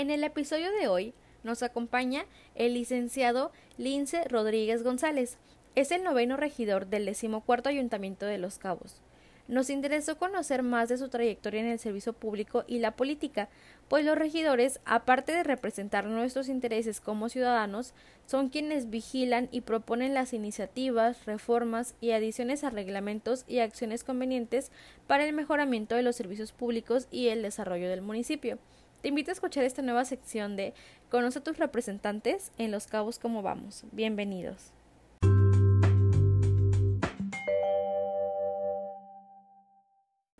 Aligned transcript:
En 0.00 0.08
el 0.08 0.24
episodio 0.24 0.72
de 0.72 0.88
hoy 0.88 1.12
nos 1.42 1.62
acompaña 1.62 2.24
el 2.54 2.72
licenciado 2.72 3.52
Lince 3.76 4.24
Rodríguez 4.24 4.82
González. 4.82 5.36
Es 5.74 5.90
el 5.90 6.02
noveno 6.04 6.38
regidor 6.38 6.86
del 6.86 7.04
decimocuarto 7.04 7.68
Ayuntamiento 7.68 8.24
de 8.24 8.38
Los 8.38 8.56
Cabos. 8.56 9.02
Nos 9.46 9.68
interesó 9.68 10.16
conocer 10.16 10.62
más 10.62 10.88
de 10.88 10.96
su 10.96 11.10
trayectoria 11.10 11.60
en 11.60 11.66
el 11.66 11.78
servicio 11.78 12.14
público 12.14 12.64
y 12.66 12.78
la 12.78 12.96
política, 12.96 13.50
pues 13.88 14.06
los 14.06 14.16
regidores, 14.16 14.80
aparte 14.86 15.32
de 15.32 15.42
representar 15.42 16.06
nuestros 16.06 16.48
intereses 16.48 17.02
como 17.02 17.28
ciudadanos, 17.28 17.92
son 18.24 18.48
quienes 18.48 18.88
vigilan 18.88 19.50
y 19.52 19.60
proponen 19.60 20.14
las 20.14 20.32
iniciativas, 20.32 21.26
reformas 21.26 21.94
y 22.00 22.12
adiciones 22.12 22.64
a 22.64 22.70
reglamentos 22.70 23.44
y 23.46 23.58
acciones 23.58 24.02
convenientes 24.02 24.72
para 25.06 25.26
el 25.26 25.34
mejoramiento 25.34 25.94
de 25.94 26.04
los 26.04 26.16
servicios 26.16 26.52
públicos 26.52 27.06
y 27.10 27.28
el 27.28 27.42
desarrollo 27.42 27.90
del 27.90 28.00
municipio. 28.00 28.58
Te 29.00 29.08
invito 29.08 29.30
a 29.30 29.32
escuchar 29.32 29.64
esta 29.64 29.80
nueva 29.80 30.04
sección 30.04 30.56
de 30.56 30.74
Conoce 31.08 31.38
a 31.38 31.42
tus 31.42 31.56
representantes 31.56 32.52
en 32.58 32.70
Los 32.70 32.86
Cabos 32.86 33.18
como 33.18 33.40
vamos. 33.40 33.84
Bienvenidos. 33.92 34.72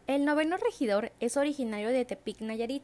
El 0.07 0.27
noveno 0.27 0.59
regidor 0.59 1.11
es 1.21 1.39
originario 1.39 1.89
de 1.89 2.05
Tepic, 2.05 2.43
Nayarit. 2.43 2.83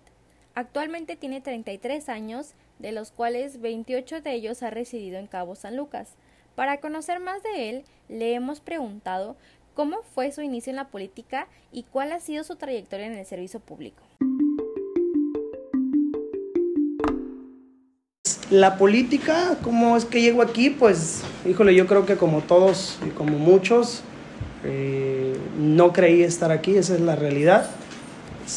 Actualmente 0.54 1.14
tiene 1.14 1.42
33 1.42 2.08
años, 2.08 2.54
de 2.78 2.92
los 2.92 3.10
cuales 3.10 3.60
28 3.60 4.22
de 4.22 4.32
ellos 4.32 4.62
ha 4.62 4.70
residido 4.70 5.18
en 5.18 5.26
Cabo 5.26 5.56
San 5.56 5.76
Lucas. 5.76 6.14
Para 6.54 6.80
conocer 6.80 7.20
más 7.20 7.42
de 7.42 7.68
él, 7.68 7.84
le 8.08 8.32
hemos 8.32 8.60
preguntado 8.60 9.36
cómo 9.74 10.00
fue 10.14 10.32
su 10.32 10.40
inicio 10.40 10.70
en 10.70 10.76
la 10.76 10.88
política 10.88 11.48
y 11.70 11.82
cuál 11.82 12.12
ha 12.12 12.20
sido 12.20 12.44
su 12.44 12.56
trayectoria 12.56 13.08
en 13.08 13.18
el 13.18 13.26
servicio 13.26 13.60
público. 13.60 14.02
La 18.50 18.78
política, 18.78 19.56
¿cómo 19.62 19.96
es 19.96 20.04
que 20.04 20.22
llego 20.22 20.40
aquí? 20.40 20.70
Pues, 20.70 21.22
híjole, 21.48 21.74
yo 21.74 21.88
creo 21.88 22.06
que 22.06 22.16
como 22.16 22.42
todos 22.42 22.96
y 23.04 23.10
como 23.10 23.38
muchos, 23.38 24.02
eh, 24.62 25.36
no 25.58 25.92
creí 25.92 26.22
estar 26.22 26.52
aquí, 26.52 26.76
esa 26.76 26.94
es 26.94 27.00
la 27.00 27.16
realidad. 27.16 27.68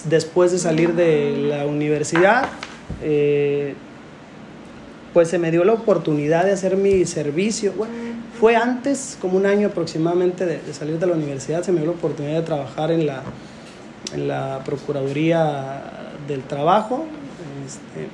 Después 0.06 0.52
de 0.52 0.60
salir 0.60 0.94
de 0.94 1.36
la 1.38 1.66
universidad, 1.66 2.50
eh, 3.02 3.74
pues 5.12 5.28
se 5.28 5.40
me 5.40 5.50
dio 5.50 5.64
la 5.64 5.74
oportunidad 5.74 6.46
de 6.46 6.52
hacer 6.52 6.78
mi 6.78 7.06
servicio. 7.06 7.74
fue 8.40 8.56
antes, 8.56 9.18
como 9.20 9.38
un 9.38 9.48
año 9.48 9.70
aproximadamente 9.70 10.46
de, 10.46 10.62
salir 10.72 11.00
de 11.00 11.08
la 11.08 11.14
universidad, 11.14 11.64
se 11.64 11.72
me 11.72 11.80
dio 11.80 11.90
la 11.90 11.98
oportunidad 11.98 12.36
de 12.36 12.46
trabajar 12.46 12.92
en 12.92 13.08
la, 13.08 13.24
en 14.14 14.28
la 14.28 14.62
Procuraduría 14.64 15.82
del 16.28 16.44
Trabajo. 16.44 17.06
Este, 17.66 18.08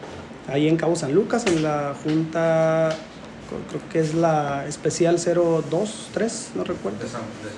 ahí 0.48 0.68
en 0.68 0.78
Cabo 0.78 0.96
San 0.96 1.14
Lucas, 1.14 1.46
en 1.48 1.64
la 1.64 1.96
Junta, 2.04 2.96
creo 3.70 3.82
que 3.92 4.00
es 4.00 4.14
la 4.14 4.66
especial 4.68 5.18
023, 5.18 6.52
no 6.56 6.64
recuerdo. 6.64 7.00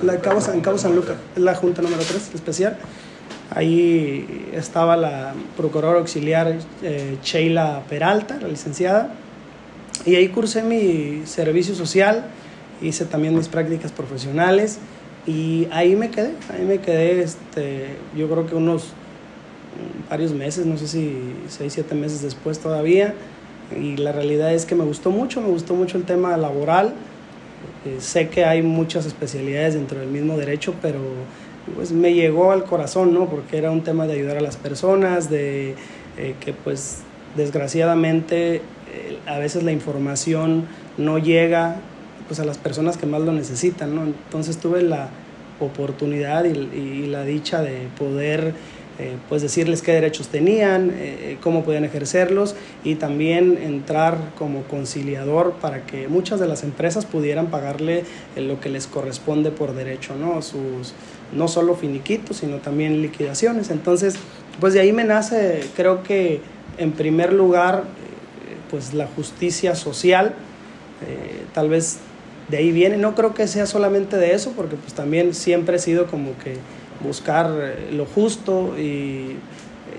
La 0.04 0.14
de 0.14 0.20
Cabo, 0.20 0.40
en 0.54 0.62
Cabo 0.62 0.78
San 0.78 0.96
Lucas, 0.96 1.18
es 1.36 1.42
la 1.42 1.56
Junta 1.56 1.82
número 1.82 2.04
3, 2.04 2.32
especial. 2.34 2.78
Ahí 3.50 4.50
estaba 4.54 4.98
la 4.98 5.34
procuradora 5.56 6.00
auxiliar 6.00 6.58
eh, 6.84 7.18
Sheila 7.24 7.84
Peralta, 7.90 8.38
la 8.42 8.48
licenciada, 8.48 9.14
y 10.06 10.16
ahí 10.16 10.30
cursé 10.30 10.64
mi 10.64 11.26
servicio 11.26 11.74
social, 11.76 12.26
hice 12.82 13.06
también 13.06 13.36
mis 13.36 13.48
prácticas 13.48 13.92
profesionales 13.92 14.80
y 15.26 15.68
ahí 15.72 15.96
me 15.96 16.10
quedé, 16.10 16.34
ahí 16.54 16.66
me 16.66 16.80
quedé, 16.80 17.22
este, 17.22 17.98
yo 18.16 18.30
creo 18.30 18.48
que 18.48 18.56
unos 18.56 18.94
varios 20.10 20.32
meses, 20.34 20.66
no 20.66 20.78
sé 20.78 20.88
si 20.88 21.18
seis, 21.48 21.74
siete 21.74 21.96
meses 21.96 22.22
después 22.22 22.60
todavía. 22.60 23.14
Y 23.76 23.98
la 23.98 24.12
realidad 24.12 24.54
es 24.54 24.66
que 24.66 24.76
me 24.76 24.84
gustó 24.84 25.12
mucho, 25.12 25.42
me 25.42 25.50
gustó 25.50 25.74
mucho 25.74 25.98
el 25.98 26.04
tema 26.04 26.38
laboral. 26.38 26.94
Eh, 27.86 27.98
sé 28.00 28.30
que 28.30 28.46
hay 28.46 28.62
muchas 28.62 29.06
especialidades 29.06 29.74
dentro 29.74 30.00
del 30.00 30.10
mismo 30.10 30.38
derecho, 30.38 30.74
pero 30.82 31.00
pues 31.76 31.92
me 31.92 32.14
llegó 32.14 32.52
al 32.52 32.64
corazón, 32.64 33.14
¿no? 33.14 33.30
Porque 33.30 33.58
era 33.58 33.72
un 33.72 33.84
tema 33.84 34.08
de 34.08 34.14
ayudar 34.14 34.38
a 34.38 34.42
las 34.42 34.56
personas, 34.56 35.30
de 35.30 35.76
eh, 36.18 36.36
que 36.40 36.54
pues 36.54 37.00
desgraciadamente 37.36 38.56
eh, 38.56 38.62
a 39.26 39.38
veces 39.38 39.64
la 39.64 39.72
información 39.72 40.66
no 40.98 41.18
llega 41.18 41.76
pues 42.28 42.40
a 42.40 42.46
las 42.46 42.58
personas 42.58 42.98
que 42.98 43.06
más 43.06 43.22
lo 43.22 43.32
necesitan, 43.32 43.96
¿no? 43.96 44.04
Entonces 44.04 44.58
tuve 44.58 44.82
la 44.82 45.10
oportunidad 45.60 46.46
y, 46.46 46.50
y 46.50 47.08
la 47.08 47.24
dicha 47.24 47.62
de 47.62 47.88
poder 47.98 48.54
eh, 49.00 49.16
pues 49.30 49.44
decirles 49.44 49.84
qué 49.84 49.92
derechos 49.92 50.30
tenían, 50.30 50.92
eh, 50.96 51.38
cómo 51.44 51.64
podían 51.64 51.86
ejercerlos 51.86 52.56
y 52.84 52.96
también 52.96 53.60
entrar 53.62 54.18
como 54.40 54.64
conciliador 54.64 55.54
para 55.62 55.86
que 55.86 56.08
muchas 56.08 56.40
de 56.40 56.48
las 56.48 56.64
empresas 56.64 57.06
pudieran 57.06 57.48
pagarle 57.48 58.06
eh, 58.36 58.42
lo 58.42 58.60
que 58.60 58.70
les 58.70 58.88
corresponde 58.88 59.52
por 59.52 59.76
derecho, 59.76 60.16
¿no? 60.16 60.42
Sus, 60.42 60.96
no 61.32 61.48
solo 61.48 61.76
finiquitos, 61.76 62.38
sino 62.38 62.58
también 62.58 63.04
liquidaciones. 63.04 63.70
Entonces, 63.70 64.16
pues 64.60 64.74
de 64.74 64.80
ahí 64.80 64.92
me 64.92 65.04
nace, 65.04 65.62
creo 65.76 66.02
que 66.02 66.42
en 66.80 66.92
primer 66.92 67.34
lugar, 67.34 67.84
pues 68.72 68.96
la 68.96 69.06
justicia 69.06 69.76
social, 69.76 70.34
tal 71.54 71.70
vez 71.70 72.00
de 72.48 72.58
ahí 72.58 72.72
viene, 72.72 72.98
no 72.98 73.14
creo 73.14 73.34
que 73.34 73.48
sea 73.48 73.66
solamente 73.66 74.18
de 74.18 74.34
eso, 74.34 74.54
porque 74.56 74.76
pues 74.76 74.94
también 74.94 75.34
siempre 75.34 75.76
he 75.76 75.80
sido 75.80 76.08
como 76.08 76.38
que 76.38 76.58
buscar 77.02 77.52
eh, 77.62 77.90
lo 77.92 78.06
justo 78.06 78.78
y 78.78 79.36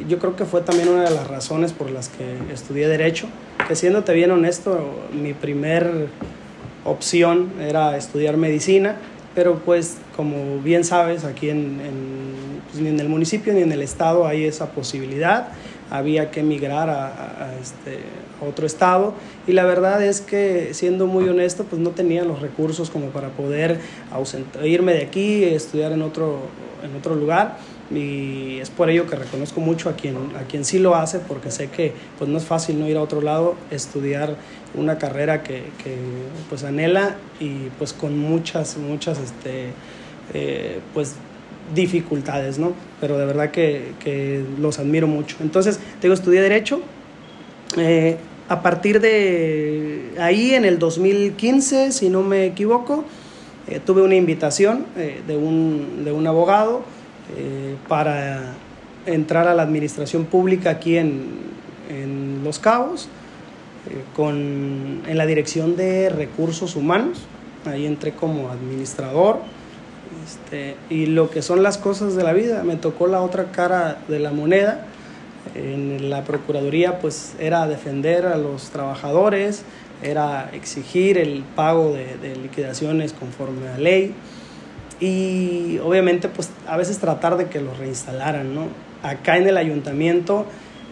yo 0.09 0.19
creo 0.19 0.36
que 0.36 0.44
fue 0.44 0.60
también 0.60 0.88
una 0.88 1.04
de 1.04 1.10
las 1.10 1.26
razones 1.26 1.72
por 1.72 1.91
las 1.91 2.09
que 2.09 2.53
estudié 2.53 2.88
derecho, 2.88 3.26
que 3.66 3.75
siéndote 3.75 4.12
bien 4.12 4.31
honesto, 4.31 4.78
mi 5.12 5.32
primer 5.32 6.09
opción 6.84 7.53
era 7.60 7.97
estudiar 7.97 8.36
medicina, 8.36 8.97
pero 9.34 9.59
pues 9.59 9.97
como 10.16 10.59
bien 10.60 10.84
sabes, 10.84 11.25
aquí 11.25 11.50
en, 11.50 11.78
pues, 12.70 12.82
ni 12.82 12.88
en 12.88 13.00
el 13.00 13.09
municipio 13.09 13.53
ni 13.53 13.62
en 13.62 13.72
el 13.72 13.82
estado 13.82 14.26
hay 14.26 14.44
esa 14.44 14.70
posibilidad, 14.70 15.48
había 15.91 16.30
que 16.30 16.41
emigrar 16.41 16.91
a, 16.91 17.54
este, 17.60 18.00
otro 18.47 18.66
estado 18.66 19.15
y 19.48 19.53
la 19.53 19.65
verdad 19.65 20.04
es 20.04 20.20
que 20.20 20.72
siendo 20.72 21.06
muy 21.06 21.28
honesto 21.28 21.65
pues 21.65 21.82
no 21.82 21.91
tenía 21.91 22.25
los 22.25 22.41
recursos 22.41 22.88
como 22.88 23.06
para 23.06 23.30
poder 23.30 23.80
irme 24.62 24.92
de 24.92 25.03
aquí, 25.03 25.42
estudiar 25.44 25.92
en 25.92 26.03
otro 26.03 26.42
en 26.83 26.94
otro 26.97 27.15
lugar 27.15 27.59
y 27.91 28.59
es 28.59 28.71
por 28.71 28.91
ello 28.91 29.06
que 29.06 29.16
reconozco 29.16 29.61
mucho 29.61 29.89
a 29.89 29.94
quien, 29.94 30.16
a 30.37 30.43
quien 30.47 30.65
sí 30.65 30.78
lo 30.78 30.94
hace 30.94 31.21
porque 31.21 31.50
sé 31.50 31.69
que 31.71 31.93
pues 32.19 32.28
no 32.28 32.39
es 32.39 32.44
fácil 32.44 32.78
no 32.78 32.89
ir 32.89 32.97
a 32.97 33.03
otro 33.03 33.22
lado, 33.22 33.55
estudiar 33.71 34.37
una 34.75 34.99
carrera 34.99 35.43
que, 35.43 35.65
que 35.83 35.97
pues 36.49 36.65
anhela 36.65 37.16
y 37.41 37.69
pues 37.78 37.93
con 37.93 38.19
muchas, 38.19 38.77
muchas 38.77 39.19
este, 39.19 39.72
eh, 40.34 40.81
pues 40.93 41.15
dificultades, 41.75 42.59
¿no? 42.59 42.72
Pero 43.00 43.19
de 43.19 43.27
verdad 43.27 43.50
que, 43.50 43.93
que, 44.03 44.45
los 44.59 44.78
admiro 44.78 45.06
mucho. 45.06 45.37
Entonces, 45.41 45.78
tengo 46.00 46.15
estudié 46.15 46.41
Derecho. 46.41 46.81
Eh, 47.77 48.16
a 48.49 48.62
partir 48.62 49.00
de 49.00 50.12
ahí, 50.19 50.55
en 50.55 50.65
el 50.65 50.78
2015, 50.78 51.93
si 51.93 52.09
no 52.09 52.22
me 52.22 52.47
equivoco, 52.47 53.05
eh, 53.70 53.80
tuve 53.84 54.02
una 54.02 54.14
invitación 54.14 54.86
eh, 54.96 55.22
de, 55.26 55.36
un, 55.36 56.04
de, 56.04 56.12
un, 56.12 56.26
abogado 56.26 56.82
eh, 57.36 57.76
para 57.86 58.54
entrar 59.04 59.46
a 59.46 59.54
la 59.54 59.62
administración 59.62 60.24
pública 60.24 60.70
aquí 60.70 60.96
en, 60.96 61.26
en 61.90 62.42
Los 62.44 62.58
Cabos, 62.58 63.08
con, 64.14 65.02
en 65.06 65.16
la 65.16 65.24
dirección 65.24 65.76
de 65.76 66.10
recursos 66.10 66.76
humanos. 66.76 67.26
Ahí 67.64 67.86
entré 67.86 68.12
como 68.12 68.50
administrador. 68.50 69.38
Este, 70.26 70.76
y 70.90 71.06
lo 71.06 71.30
que 71.30 71.42
son 71.42 71.62
las 71.62 71.78
cosas 71.78 72.14
de 72.14 72.22
la 72.22 72.32
vida, 72.32 72.62
me 72.62 72.76
tocó 72.76 73.06
la 73.06 73.22
otra 73.22 73.50
cara 73.52 73.98
de 74.08 74.18
la 74.18 74.30
moneda. 74.30 74.86
En 75.54 76.10
la 76.10 76.24
Procuraduría 76.24 76.98
pues 76.98 77.34
era 77.38 77.66
defender 77.66 78.26
a 78.26 78.36
los 78.36 78.71
trabajadores, 78.71 79.62
era 80.03 80.50
exigir 80.53 81.18
el 81.18 81.42
pago 81.56 81.92
de, 81.92 82.36
liquidaciones 82.36 83.12
conforme 83.12 83.68
a 83.68 83.78
ley 83.78 84.15
y 85.00 85.78
obviamente 85.78 86.28
pues 86.28 86.50
a 86.66 86.77
veces 86.77 86.98
tratar 86.98 87.36
de 87.36 87.47
que 87.47 87.60
los 87.60 87.78
reinstalaran, 87.78 88.54
¿no? 88.54 88.66
Acá 89.03 89.36
en 89.36 89.47
el 89.47 89.56
ayuntamiento, 89.56 90.45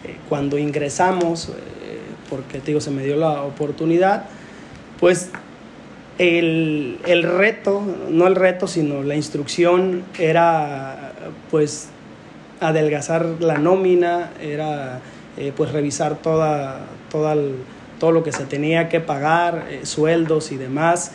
eh, 0.05 0.15
cuando 0.29 0.57
ingresamos, 0.57 1.49
eh, 1.49 1.53
porque 2.29 2.59
te 2.59 2.67
digo, 2.67 2.79
se 2.79 2.91
me 2.91 3.03
dio 3.03 3.17
la 3.17 3.43
oportunidad, 3.43 4.25
pues 4.99 5.29
el, 6.17 6.99
el, 7.05 7.23
reto, 7.23 7.83
no 8.09 8.27
el 8.27 8.35
reto, 8.35 8.67
sino 8.67 9.03
la 9.03 9.15
instrucción 9.15 10.03
era 10.17 11.11
pues 11.51 11.89
adelgazar 12.59 13.25
la 13.39 13.57
nómina, 13.57 14.31
era 14.41 15.01
eh, 15.37 15.51
pues 15.55 15.71
revisar 15.71 16.15
toda, 16.15 16.79
toda 17.11 17.33
el, 17.33 17.55
todo 17.99 18.11
lo 18.11 18.23
que 18.23 18.31
se 18.31 18.45
tenía 18.45 18.89
que 18.89 18.99
pagar, 18.99 19.67
eh, 19.69 19.85
sueldos 19.85 20.51
y 20.51 20.57
demás. 20.57 21.11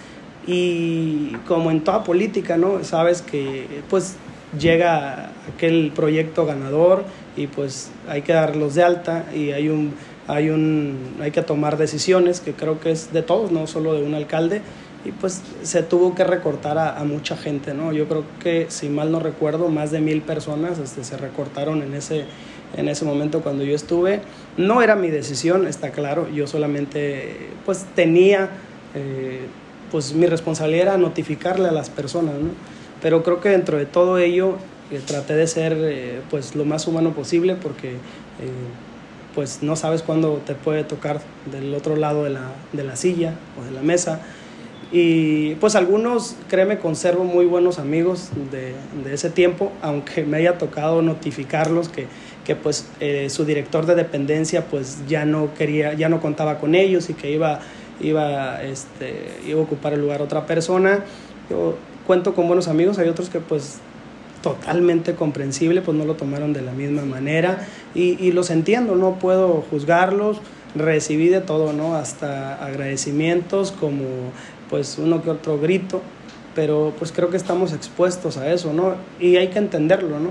Y 0.47 1.33
como 1.47 1.71
en 1.71 1.83
toda 1.83 2.03
política, 2.05 2.57
¿no? 2.57 2.83
Sabes 2.85 3.23
que 3.23 3.83
pues 3.89 4.17
llega 4.59 5.31
aquel 5.55 5.93
proyecto 5.95 6.45
ganador 6.47 7.05
y 7.37 7.47
pues 7.47 7.91
hay 8.09 8.23
que 8.23 8.33
darlos 8.33 8.75
de 8.75 8.83
alta 8.83 9.25
y 9.35 9.53
hay 9.53 9.69
un 9.69 9.95
hay, 10.29 10.51
un, 10.51 11.17
hay 11.21 11.31
que 11.31 11.43
tomar 11.43 11.77
decisiones, 11.77 12.41
que 12.41 12.53
creo 12.53 12.81
que 12.81 12.91
es 12.91 13.13
de 13.13 13.23
todos, 13.23 13.51
no 13.51 13.67
solo 13.67 13.95
de 13.95 14.03
un 14.03 14.15
alcalde, 14.15 14.63
y 15.05 15.11
pues 15.11 15.43
se 15.63 15.83
tuvo 15.83 16.15
que 16.15 16.23
recortar 16.23 16.79
a, 16.79 17.03
mucha 17.05 17.37
gente, 17.37 17.75
¿no? 17.75 17.93
Yo 17.93 18.07
creo 18.07 18.25
que, 18.41 18.67
si 18.69 18.89
mal 18.89 19.11
no 19.11 19.19
recuerdo, 19.19 19.69
más 19.69 19.91
de 19.91 20.01
mil 20.01 20.23
personas 20.23 20.79
este, 20.79 21.03
se 21.03 21.17
recortaron 21.17 21.83
en 21.83 21.95
ese, 21.95 22.25
en 22.77 22.89
ese 22.89 23.05
momento 23.05 23.41
cuando 23.41 23.65
yo 23.65 23.75
estuve. 23.75 24.21
No 24.57 24.83
era 24.83 24.97
mi 24.97 25.11
decisión, 25.11 25.67
está 25.67 25.91
claro, 25.91 26.29
yo 26.29 26.47
solamente 26.47 27.37
pues 27.65 27.87
tenía, 27.95 28.51
eh, 28.95 29.47
pues 29.91 30.15
mi 30.15 30.27
responsabilidad 30.27 30.89
era 30.89 30.99
notificarle 30.99 31.69
a 31.69 31.73
las 31.73 31.91
personas, 31.91 32.35
¿no? 32.35 32.51
Pero 33.01 33.23
creo 33.23 33.41
que 33.41 33.49
dentro 33.49 33.79
de 33.79 33.87
todo 33.87 34.19
ello 34.19 34.57
eh, 34.91 35.01
traté 35.05 35.35
de 35.35 35.47
ser 35.47 35.77
eh, 35.79 36.21
pues 36.31 36.55
lo 36.55 36.65
más 36.65 36.87
humano 36.87 37.13
posible 37.13 37.57
porque 37.57 37.97
pues 39.35 39.63
no 39.63 39.77
sabes 39.77 40.03
cuándo 40.03 40.43
te 40.45 40.55
puede 40.55 40.85
tocar 40.85 41.21
del 41.51 41.75
otro 41.75 41.97
lado 41.97 42.25
de 42.25 42.31
la, 42.31 42.51
de 42.73 42.85
la 42.85 42.97
silla 42.97 43.35
o 43.59 43.65
de 43.65 43.71
la 43.71 43.81
mesa. 43.81 44.21
Y 44.91 45.55
pues 45.55 45.75
algunos, 45.75 46.37
créeme, 46.49 46.79
conservo 46.79 47.25
muy 47.25 47.47
buenos 47.47 47.79
amigos 47.79 48.29
de, 48.51 48.75
de 49.03 49.15
ese 49.15 49.31
tiempo, 49.31 49.73
aunque 49.81 50.25
me 50.25 50.37
haya 50.37 50.59
tocado 50.59 51.01
notificarlos 51.01 51.89
que, 51.89 52.09
que 52.45 52.57
pues 52.57 52.89
eh, 53.01 53.31
su 53.31 53.45
director 53.45 53.87
de 53.87 53.95
dependencia 53.95 54.67
pues 54.67 54.99
ya 55.09 55.25
no 55.25 55.55
quería, 55.55 55.95
ya 55.95 56.09
no 56.09 56.21
contaba 56.21 56.59
con 56.59 56.75
ellos 56.75 57.09
y 57.11 57.15
que 57.15 57.31
iba, 57.31 57.61
iba, 58.01 58.63
este, 58.63 59.31
iba 59.47 59.61
a 59.61 59.63
ocupar 59.63 59.93
el 59.93 60.01
lugar 60.01 60.23
otra 60.23 60.47
persona. 60.47 61.05
Yo 61.49 61.77
cuento 62.07 62.35
con 62.35 62.47
buenos 62.47 62.69
amigos, 62.69 62.99
hay 62.99 63.09
otros 63.09 63.29
que 63.29 63.41
pues 63.41 63.79
totalmente 64.43 65.15
comprensible, 65.15 65.83
pues 65.83 65.97
no 65.97 66.05
lo 66.05 66.15
tomaron 66.15 66.53
de 66.53 66.63
la 66.63 66.73
misma 66.73 67.03
manera 67.03 67.67
y, 67.95 68.23
y 68.25 68.33
los 68.33 68.51
entiendo, 68.51 68.97
no 68.97 69.19
puedo 69.21 69.65
juzgarlos, 69.71 70.41
recibí 70.75 71.29
de 71.29 71.41
todo, 71.41 71.73
¿no? 71.73 71.95
Hasta 71.95 72.55
agradecimientos 72.65 73.73
como 73.73 74.05
pues 74.69 74.99
uno 74.99 75.23
que 75.23 75.31
otro 75.31 75.59
grito, 75.59 76.03
pero 76.55 76.93
pues 76.99 77.13
creo 77.13 77.31
que 77.31 77.37
estamos 77.37 77.73
expuestos 77.73 78.37
a 78.37 78.53
eso, 78.53 78.73
¿no? 78.73 78.95
Y 79.21 79.37
hay 79.37 79.49
que 79.49 79.59
entenderlo, 79.59 80.19
¿no? 80.19 80.31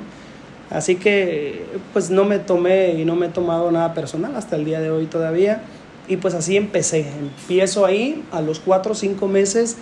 Así 0.71 0.95
que 0.95 1.65
pues 1.93 2.09
no 2.09 2.23
me 2.23 2.39
tomé 2.39 2.93
y 2.93 3.05
no 3.05 3.15
me 3.15 3.27
he 3.27 3.29
tomado 3.29 3.71
nada 3.71 3.93
personal 3.93 4.35
hasta 4.35 4.55
el 4.55 4.65
día 4.65 4.79
de 4.79 4.89
hoy 4.89 5.05
todavía. 5.05 5.61
Y 6.07 6.17
pues 6.17 6.33
así 6.33 6.57
empecé. 6.57 7.05
Empiezo 7.19 7.85
ahí, 7.85 8.23
a 8.31 8.41
los 8.41 8.59
cuatro 8.59 8.93
o 8.93 8.95
cinco 8.95 9.27
meses 9.27 9.77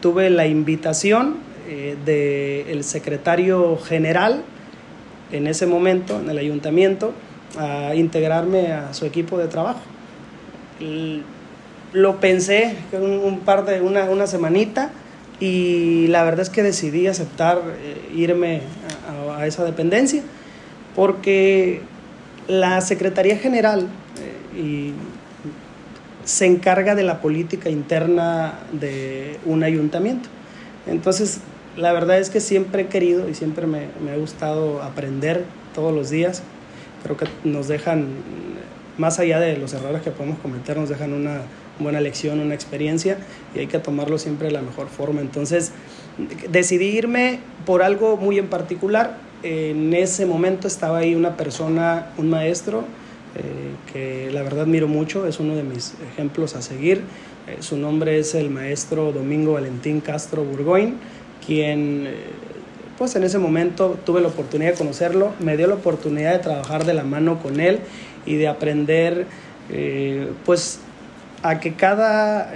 tuve 0.00 0.28
la 0.28 0.46
invitación 0.46 1.36
eh, 1.66 1.96
del 2.04 2.84
secretario 2.84 3.78
general 3.78 4.42
en 5.32 5.46
ese 5.46 5.66
momento, 5.66 6.20
en 6.20 6.28
el 6.28 6.36
ayuntamiento, 6.36 7.14
a 7.58 7.94
integrarme 7.94 8.72
a 8.72 8.92
su 8.92 9.06
equipo 9.06 9.38
de 9.38 9.48
trabajo. 9.48 9.80
lo 11.94 12.20
pensé 12.20 12.76
un, 12.92 13.40
par 13.40 13.64
de, 13.64 13.80
una, 13.80 14.04
una, 14.10 14.26
semanita 14.26 14.90
y 15.40 16.08
la 16.08 16.22
verdad 16.22 16.40
es 16.40 16.50
que 16.50 16.62
decidí 16.62 17.06
aceptar 17.06 17.62
eh, 17.64 18.12
irme 18.14 18.60
a, 19.08 19.23
esa 19.46 19.64
dependencia 19.64 20.22
porque 20.94 21.80
la 22.48 22.80
Secretaría 22.80 23.36
General 23.36 23.86
eh, 24.20 24.60
y 24.60 24.92
se 26.24 26.46
encarga 26.46 26.94
de 26.94 27.02
la 27.02 27.20
política 27.20 27.68
interna 27.70 28.60
de 28.72 29.38
un 29.44 29.62
ayuntamiento. 29.62 30.28
Entonces, 30.86 31.40
la 31.76 31.92
verdad 31.92 32.18
es 32.18 32.30
que 32.30 32.40
siempre 32.40 32.82
he 32.82 32.86
querido 32.86 33.28
y 33.28 33.34
siempre 33.34 33.66
me, 33.66 33.88
ha 34.10 34.16
gustado 34.16 34.82
aprender 34.82 35.44
todos 35.74 35.94
los 35.94 36.10
días. 36.10 36.42
Creo 37.02 37.16
que 37.16 37.26
nos 37.44 37.68
dejan, 37.68 38.06
más 38.96 39.18
allá 39.18 39.40
de 39.40 39.56
los 39.56 39.74
errores 39.74 40.02
que 40.02 40.10
podemos 40.10 40.38
cometer, 40.38 40.76
nos 40.76 40.88
dejan 40.88 41.12
una 41.12 41.42
buena 41.78 42.00
lección, 42.00 42.38
una 42.40 42.54
experiencia 42.54 43.18
y 43.54 43.58
hay 43.58 43.66
que 43.66 43.78
tomarlo 43.78 44.18
siempre 44.18 44.46
de 44.46 44.52
la 44.52 44.62
mejor 44.62 44.88
forma. 44.88 45.20
Entonces, 45.20 45.72
decidí 46.48 46.86
irme 46.86 47.40
por 47.66 47.82
algo 47.82 48.16
muy 48.16 48.38
en 48.38 48.48
particular. 48.48 49.18
En 49.44 49.92
ese 49.92 50.24
momento 50.24 50.66
estaba 50.66 50.98
ahí 50.98 51.14
una 51.14 51.36
persona, 51.36 52.06
un 52.16 52.30
maestro, 52.30 52.84
eh, 53.34 53.92
que 53.92 54.30
la 54.32 54.42
verdad 54.42 54.64
miro 54.64 54.88
mucho, 54.88 55.26
es 55.26 55.38
uno 55.38 55.54
de 55.54 55.62
mis 55.62 55.92
ejemplos 56.12 56.56
a 56.56 56.62
seguir. 56.62 57.02
Eh, 57.46 57.58
su 57.60 57.76
nombre 57.76 58.18
es 58.18 58.34
el 58.34 58.48
maestro 58.48 59.12
Domingo 59.12 59.52
Valentín 59.52 60.00
Castro 60.00 60.44
Burgoyne 60.44 60.94
quien 61.46 62.06
eh, 62.06 62.14
pues 62.96 63.16
en 63.16 63.22
ese 63.24 63.38
momento 63.38 63.98
tuve 64.06 64.22
la 64.22 64.28
oportunidad 64.28 64.70
de 64.70 64.78
conocerlo, 64.78 65.34
me 65.40 65.58
dio 65.58 65.66
la 65.66 65.74
oportunidad 65.74 66.32
de 66.32 66.38
trabajar 66.38 66.86
de 66.86 66.94
la 66.94 67.04
mano 67.04 67.42
con 67.42 67.60
él 67.60 67.80
y 68.24 68.36
de 68.36 68.48
aprender 68.48 69.26
pues 70.46 70.78
a 71.42 71.60
que 71.60 71.74
cada 71.74 72.50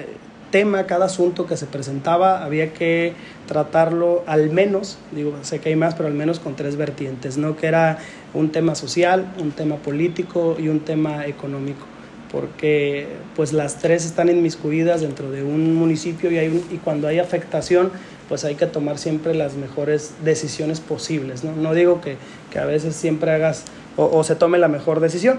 tema, 0.50 0.86
cada 0.86 1.06
asunto 1.06 1.46
que 1.46 1.56
se 1.56 1.66
presentaba 1.66 2.44
había 2.44 2.72
que 2.72 3.14
tratarlo 3.46 4.22
al 4.26 4.50
menos, 4.50 4.98
digo, 5.12 5.34
sé 5.42 5.60
que 5.60 5.70
hay 5.70 5.76
más, 5.76 5.94
pero 5.94 6.08
al 6.08 6.14
menos 6.14 6.40
con 6.40 6.56
tres 6.56 6.76
vertientes, 6.76 7.36
¿no? 7.38 7.56
Que 7.56 7.66
era 7.66 7.98
un 8.34 8.50
tema 8.50 8.74
social, 8.74 9.32
un 9.38 9.52
tema 9.52 9.76
político 9.76 10.56
y 10.58 10.68
un 10.68 10.80
tema 10.80 11.26
económico 11.26 11.86
porque 12.30 13.06
pues 13.36 13.54
las 13.54 13.78
tres 13.78 14.04
están 14.04 14.28
inmiscuidas 14.28 15.00
dentro 15.00 15.30
de 15.30 15.42
un 15.42 15.74
municipio 15.74 16.30
y, 16.30 16.36
hay 16.36 16.62
y 16.70 16.76
cuando 16.76 17.08
hay 17.08 17.18
afectación 17.18 17.90
pues 18.28 18.44
hay 18.44 18.54
que 18.54 18.66
tomar 18.66 18.98
siempre 18.98 19.34
las 19.34 19.54
mejores 19.54 20.12
decisiones 20.22 20.80
posibles. 20.80 21.44
No, 21.44 21.56
no 21.56 21.72
digo 21.72 22.02
que, 22.02 22.16
que, 22.50 22.58
a 22.58 22.66
veces 22.66 22.94
siempre 22.94 23.30
hagas 23.30 23.64
o, 23.96 24.22
se 24.22 24.36
tome 24.36 24.58
la 24.58 24.68
mejor 24.68 25.00
decisión. 25.00 25.38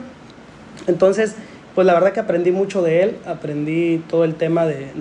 Entonces, 0.87 1.35
pues 1.79 1.85
la 1.85 1.93
verdad 1.93 2.11
que 2.11 2.19
aprendí 2.19 2.51
mucho 2.51 2.81
de 2.81 3.03
él, 3.03 3.15
aprendí 3.25 3.99
todo 4.09 4.25
el 4.25 4.35
tema 4.35 4.65
de, 4.65 4.91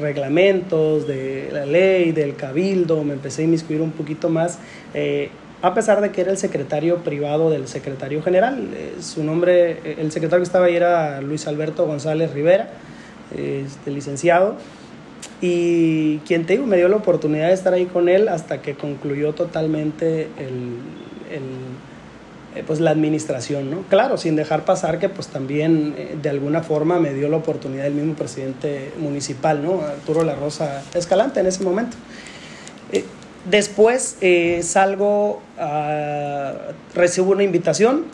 reglamentos, 0.00 1.06
de 1.06 1.50
la 1.52 1.66
ley, 1.66 2.12
del 2.12 2.34
cabildo, 2.34 3.04
me 3.04 3.12
empecé 3.12 3.42
a 3.42 3.44
inmiscuir 3.44 3.82
un 3.82 3.90
poquito 3.90 4.30
más. 4.30 4.58
Eh, 4.94 5.28
a 5.60 5.74
pesar 5.74 6.00
de 6.00 6.12
que 6.12 6.22
era 6.22 6.30
el 6.30 6.38
secretario 6.38 7.04
privado 7.04 7.50
del 7.50 7.68
secretario 7.68 8.22
general, 8.22 8.70
eh, 8.72 8.94
su 9.02 9.22
nombre, 9.22 10.00
el 10.00 10.10
secretario 10.12 10.40
que 10.40 10.46
estaba 10.46 10.64
ahí 10.64 10.76
era 10.76 11.20
Luis 11.20 11.46
Alberto 11.46 11.84
González 11.84 12.32
Rivera, 12.32 12.70
este, 13.36 13.90
licenciado, 13.90 14.56
y 15.42 16.20
quien 16.20 16.46
te 16.46 16.54
digo, 16.54 16.64
me 16.64 16.78
dio 16.78 16.88
la 16.88 16.96
oportunidad 16.96 17.48
de 17.48 17.52
estar 17.52 17.74
ahí 17.74 17.84
con 17.84 18.08
él 18.08 18.28
hasta 18.28 18.62
que 18.62 18.76
concluyó 18.76 19.34
totalmente 19.34 20.22
el, 20.38 20.78
el, 21.30 21.42
eh, 22.54 22.64
pues 22.66 22.80
la 22.80 22.90
administración, 22.90 23.70
¿no? 23.70 23.82
Claro, 23.90 24.16
sin 24.16 24.34
dejar 24.34 24.64
pasar 24.64 24.98
que 24.98 25.10
pues 25.10 25.28
también 25.28 25.94
eh, 25.98 26.16
de 26.20 26.30
alguna 26.30 26.62
forma 26.62 26.98
me 26.98 27.12
dio 27.12 27.28
la 27.28 27.36
oportunidad 27.36 27.86
el 27.86 27.92
mismo 27.92 28.14
presidente 28.14 28.90
municipal, 28.98 29.62
¿no? 29.62 29.82
Arturo 29.82 30.24
La 30.24 30.34
Rosa 30.34 30.82
Escalante 30.94 31.40
en 31.40 31.46
ese 31.46 31.62
momento. 31.62 31.98
Eh, 32.90 33.04
después 33.50 34.16
salgo, 34.62 35.42
recibo 36.94 37.32
una 37.32 37.44
invitación 37.44 38.04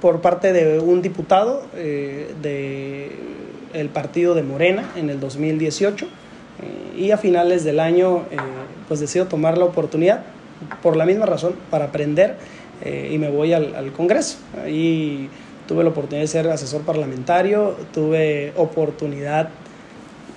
por 0.00 0.22
parte 0.22 0.54
de 0.54 0.78
un 0.78 1.02
diputado 1.02 1.62
del 1.74 3.10
el 3.74 3.88
partido 3.90 4.34
de 4.34 4.42
Morena 4.42 4.90
en 4.96 5.10
el 5.10 5.20
2018 5.20 6.06
y 6.96 7.10
a 7.10 7.18
finales 7.18 7.64
del 7.64 7.78
año 7.78 8.24
pues 8.88 9.00
decido 9.00 9.26
tomar 9.26 9.58
la 9.58 9.64
oportunidad 9.66 10.24
por 10.82 10.96
la 10.96 11.04
misma 11.06 11.26
razón 11.26 11.54
para 11.70 11.86
aprender 11.86 12.36
eh, 12.84 13.10
y 13.12 13.18
me 13.18 13.30
voy 13.30 13.52
al, 13.52 13.74
al, 13.74 13.92
Congreso. 13.92 14.38
Ahí 14.62 15.28
tuve 15.68 15.84
la 15.84 15.90
oportunidad 15.90 16.22
de 16.22 16.28
ser 16.28 16.48
asesor 16.48 16.82
parlamentario, 16.82 17.76
tuve 17.92 18.52
oportunidad 18.56 19.50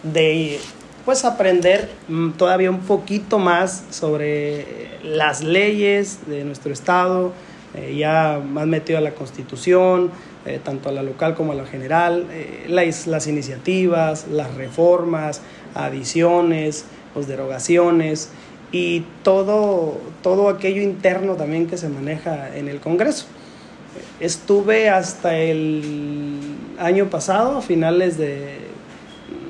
de 0.03 0.59
pues 1.05 1.25
aprender 1.25 1.89
mm, 2.07 2.31
todavía 2.31 2.69
un 2.69 2.81
poquito 2.81 3.39
más 3.39 3.85
sobre 3.89 4.65
las 5.03 5.43
leyes 5.43 6.19
de 6.27 6.43
nuestro 6.43 6.71
estado, 6.71 7.33
eh, 7.73 7.95
ya 7.97 8.39
más 8.43 8.67
metido 8.67 8.99
a 8.99 9.01
la 9.01 9.11
constitución, 9.11 10.11
tanto 10.63 10.89
a 10.89 10.91
la 10.91 11.01
local 11.01 11.33
como 11.33 11.53
a 11.53 11.55
la 11.55 11.65
general, 11.65 12.27
las, 12.67 13.07
las 13.07 13.25
iniciativas, 13.25 14.27
las 14.27 14.53
reformas, 14.53 15.41
adiciones, 15.73 16.85
pues 17.15 17.27
derogaciones 17.27 18.29
y 18.75 19.05
todo, 19.23 20.01
todo 20.21 20.49
aquello 20.49 20.81
interno 20.81 21.35
también 21.35 21.65
que 21.65 21.77
se 21.77 21.87
maneja 21.87 22.53
en 22.57 22.67
el 22.67 22.81
Congreso. 22.81 23.25
Estuve 24.19 24.89
hasta 24.89 25.37
el 25.37 26.41
año 26.77 27.09
pasado, 27.09 27.59
a 27.59 27.61
finales 27.61 28.17
de, 28.17 28.57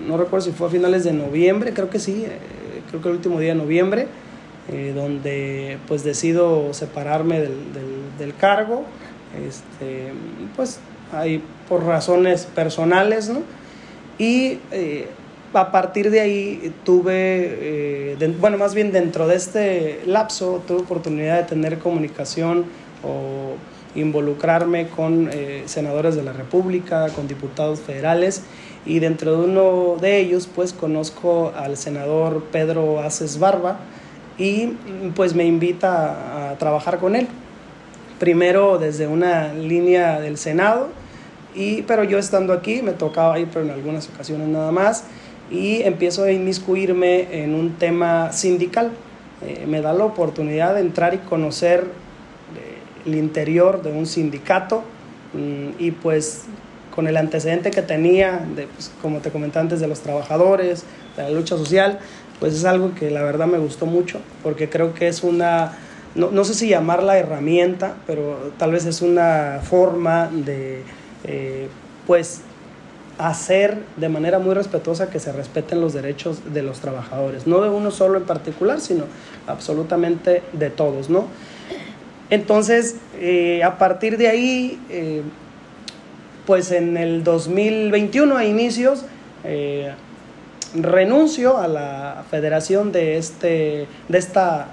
no 0.07 0.15
recuerdo 0.17 0.45
si 0.45 0.51
fue 0.51 0.67
a 0.67 0.69
finales 0.69 1.03
de 1.05 1.13
noviembre, 1.13 1.73
creo 1.73 1.89
que 1.89 1.97
sí, 1.97 2.23
eh, 2.23 2.37
creo 2.87 3.01
que 3.01 3.09
el 3.09 3.15
último 3.15 3.39
día 3.39 3.53
de 3.53 3.55
noviembre, 3.55 4.07
eh, 4.71 4.93
donde 4.95 5.79
pues 5.87 6.03
decido 6.03 6.71
separarme 6.75 7.39
del, 7.39 7.57
del, 8.19 8.35
cargo, 8.35 8.83
este, 9.43 10.13
pues 10.55 10.79
ahí 11.11 11.41
por 11.67 11.83
razones 11.83 12.45
personales, 12.45 13.29
¿no? 13.29 13.41
Y 14.19 14.59
eh, 14.71 15.07
a 15.55 15.71
partir 15.71 16.11
de 16.11 16.19
ahí 16.19 16.73
tuve, 16.83 18.15
eh, 18.19 18.35
bueno, 18.39 18.57
más 18.57 18.75
bien 18.75 18.91
dentro 18.91 19.27
de 19.27 19.35
este 19.35 20.01
lapso 20.05 20.61
tuve 20.67 20.81
oportunidad 20.81 21.37
de 21.37 21.43
tener 21.43 21.79
comunicación 21.79 22.65
o 23.03 23.55
involucrarme 23.95 24.89
con 24.89 25.29
eh, 25.31 25.63
senadores 25.65 26.15
de 26.15 26.23
la 26.23 26.33
República, 26.33 27.07
con 27.09 27.27
diputados 27.27 27.79
federales 27.79 28.43
y 28.85 28.99
dentro 28.99 29.37
de 29.37 29.47
uno 29.47 29.95
de 29.99 30.19
ellos 30.19 30.49
pues 30.53 30.73
conozco 30.73 31.53
al 31.55 31.77
senador 31.77 32.43
Pedro 32.51 32.99
Aces 32.99 33.39
Barba 33.39 33.79
y 34.37 34.73
pues 35.15 35.33
me 35.33 35.45
invita 35.45 36.51
a, 36.51 36.57
trabajar 36.57 36.99
con 36.99 37.15
él. 37.15 37.27
Primero 38.19 38.77
desde 38.77 39.07
una 39.07 39.53
línea 39.53 40.19
del 40.19 40.37
Senado, 40.37 40.89
y, 41.53 41.83
pero 41.83 42.03
yo 42.03 42.17
estando 42.17 42.51
aquí 42.51 42.81
me 42.81 42.91
tocaba 42.91 43.39
ir, 43.39 43.47
pero 43.51 43.63
en 43.65 43.71
algunas 43.71 44.09
ocasiones 44.09 44.47
nada 44.49 44.71
más, 44.71 45.05
y 45.51 45.81
empiezo 45.83 46.23
a 46.23 46.31
inmiscuirme 46.31 47.43
en 47.43 47.53
un 47.53 47.75
tema 47.75 48.31
sindical. 48.31 48.91
Eh, 49.41 49.65
me 49.67 49.81
da 49.81 49.93
la 49.93 50.05
oportunidad 50.05 50.75
de 50.75 50.81
entrar 50.81 51.13
y 51.13 51.17
conocer 51.19 51.81
eh, 51.81 53.07
el 53.07 53.15
interior 53.15 53.83
de 53.83 53.91
un 53.91 54.05
sindicato 54.05 54.83
mm, 55.33 55.79
y 55.79 55.91
pues 55.91 56.45
con 56.95 57.07
el 57.07 57.17
antecedente 57.17 57.71
que 57.71 57.81
tenía, 57.81 58.45
de, 58.55 58.67
pues, 58.67 58.89
como 59.01 59.19
te 59.19 59.29
comenté 59.29 59.59
antes, 59.59 59.81
de 59.81 59.87
los 59.87 59.99
trabajadores, 59.99 60.85
de 61.17 61.23
la 61.23 61.29
lucha 61.29 61.57
social, 61.57 61.99
pues 62.39 62.53
es 62.53 62.63
algo 62.63 62.95
que 62.95 63.11
la 63.11 63.21
verdad 63.21 63.47
me 63.47 63.57
gustó 63.57 63.85
mucho, 63.85 64.21
porque 64.43 64.69
creo 64.69 64.93
que 64.93 65.09
es 65.09 65.23
una, 65.23 65.73
no, 66.15 66.31
no 66.31 66.45
sé 66.45 66.53
si 66.53 66.69
llamarla 66.69 67.17
herramienta, 67.17 67.95
pero 68.07 68.53
tal 68.57 68.71
vez 68.71 68.85
es 68.85 69.01
una 69.01 69.59
forma 69.61 70.27
de, 70.27 70.83
eh, 71.25 71.67
pues, 72.07 72.41
hacer 73.17 73.77
de 73.97 74.09
manera 74.09 74.39
muy 74.39 74.53
respetuosa 74.53 75.09
que 75.09 75.19
se 75.19 75.31
respeten 75.31 75.79
los 75.79 75.93
derechos 75.93 76.53
de 76.53 76.61
los 76.61 76.79
trabajadores, 76.79 77.47
no 77.47 77.61
de 77.61 77.69
uno 77.69 77.91
solo 77.91 78.17
en 78.17 78.25
particular, 78.25 78.81
sino 78.81 79.05
absolutamente 79.47 80.43
de 80.53 80.69
todos, 80.69 81.09
¿no? 81.09 81.25
Entonces, 82.29 82.95
eh, 83.19 83.63
a 83.63 83.77
partir 83.77 84.17
de 84.17 84.27
ahí, 84.27 84.79
eh, 84.89 85.21
pues 86.45 86.71
en 86.71 86.97
el 86.97 87.23
2021 87.23 88.35
a 88.37 88.45
inicios 88.45 89.05
eh, 89.43 89.93
renuncio 90.73 91.57
a 91.57 91.67
la 91.67 92.25
federación 92.29 92.91
de, 92.91 93.17
este, 93.17 93.87
de 94.09 94.17
esta 94.17 94.67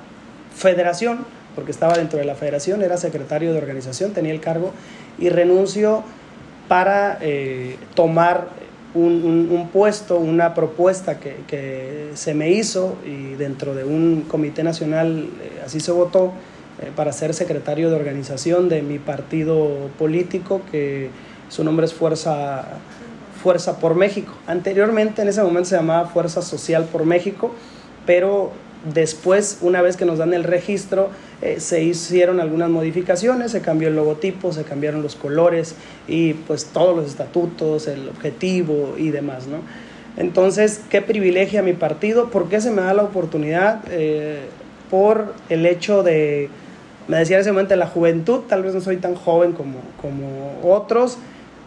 federación, 0.55 1.25
porque 1.55 1.71
estaba 1.71 1.97
dentro 1.97 2.19
de 2.19 2.25
la 2.25 2.35
federación, 2.35 2.83
era 2.83 2.97
secretario 2.97 3.53
de 3.53 3.59
organización, 3.59 4.13
tenía 4.13 4.33
el 4.33 4.41
cargo, 4.41 4.73
y 5.19 5.29
renuncio 5.29 6.03
para 6.69 7.19
eh, 7.21 7.76
tomar 7.95 8.49
un, 8.95 9.69
puesto, 9.73 10.19
una 10.19 10.54
propuesta 10.54 11.19
que, 11.19 12.11
se 12.14 12.35
me 12.35 12.50
hizo 12.50 12.97
y 13.07 13.35
dentro 13.35 13.75
de 13.75 13.85
un 13.85 14.23
comité 14.28 14.62
nacional 14.62 15.28
eh, 15.42 15.62
así 15.64 15.81
se 15.81 15.92
votó 15.92 16.33
para 16.97 17.12
ser 17.12 17.33
secretario 17.33 17.90
de 17.90 17.97
organización 17.97 18.69
de 18.69 18.83
mi 18.83 18.99
partido 18.99 19.88
político 19.99 20.62
que 20.71 21.11
su 21.49 21.64
nombre 21.64 21.85
es 21.87 21.92
Fuerza, 21.92 22.64
Fuerza 23.42 23.78
por 23.78 23.95
México. 23.95 24.33
Anteriormente, 24.47 25.21
en 25.21 25.28
ese 25.28 25.42
momento 25.42 25.69
se 25.69 25.76
llamaba 25.76 26.09
Fuerza 26.09 26.40
Social 26.40 26.87
por 26.90 27.04
México, 27.04 27.52
pero 28.07 28.52
después, 28.93 29.59
una 29.61 29.83
vez 29.83 29.97
que 29.97 30.05
nos 30.05 30.19
dan 30.19 30.35
el 30.35 30.45
registro, 30.45 31.11
eh, 31.41 31.61
se 31.61 31.83
hicieron 31.83 32.41
algunas 32.41 32.71
modificaciones, 32.71 33.53
se 33.53 33.61
cambió 33.61 33.89
el 33.89 33.97
logotipo, 33.97 34.53
se 34.53 34.65
cambiaron 34.65 35.03
los 35.03 35.17
colores 35.17 35.75
y 36.09 36.35
pues 36.35 36.67
todos 36.67 36.97
los 36.97 37.07
estatutos, 37.07 37.89
el 37.89 38.09
objetivo 38.09 38.95
y 38.99 39.11
demás, 39.11 39.47
¿no? 39.47 39.59
Entonces, 40.17 40.83
¿qué 40.91 41.01
privilegia 41.01 41.62
mi 41.62 41.73
partido? 41.73 42.29
¿Por 42.29 42.49
qué 42.49 42.61
se 42.61 42.71
me 42.71 42.83
da 42.83 42.93
la 42.93 43.03
oportunidad? 43.03 43.81
Eh, 43.91 44.41
por 44.91 45.33
el 45.49 45.65
hecho 45.65 46.03
de, 46.03 46.51
me 47.09 47.17
decía 47.17 47.37
en 47.37 47.41
ese 47.41 47.53
momento, 47.53 47.75
la 47.77 47.87
juventud, 47.87 48.41
tal 48.49 48.62
vez 48.62 48.75
no 48.75 48.81
soy 48.81 48.99
tan 48.99 49.15
joven 49.15 49.53
como, 49.53 49.79
como 50.01 50.61
otros, 50.62 51.17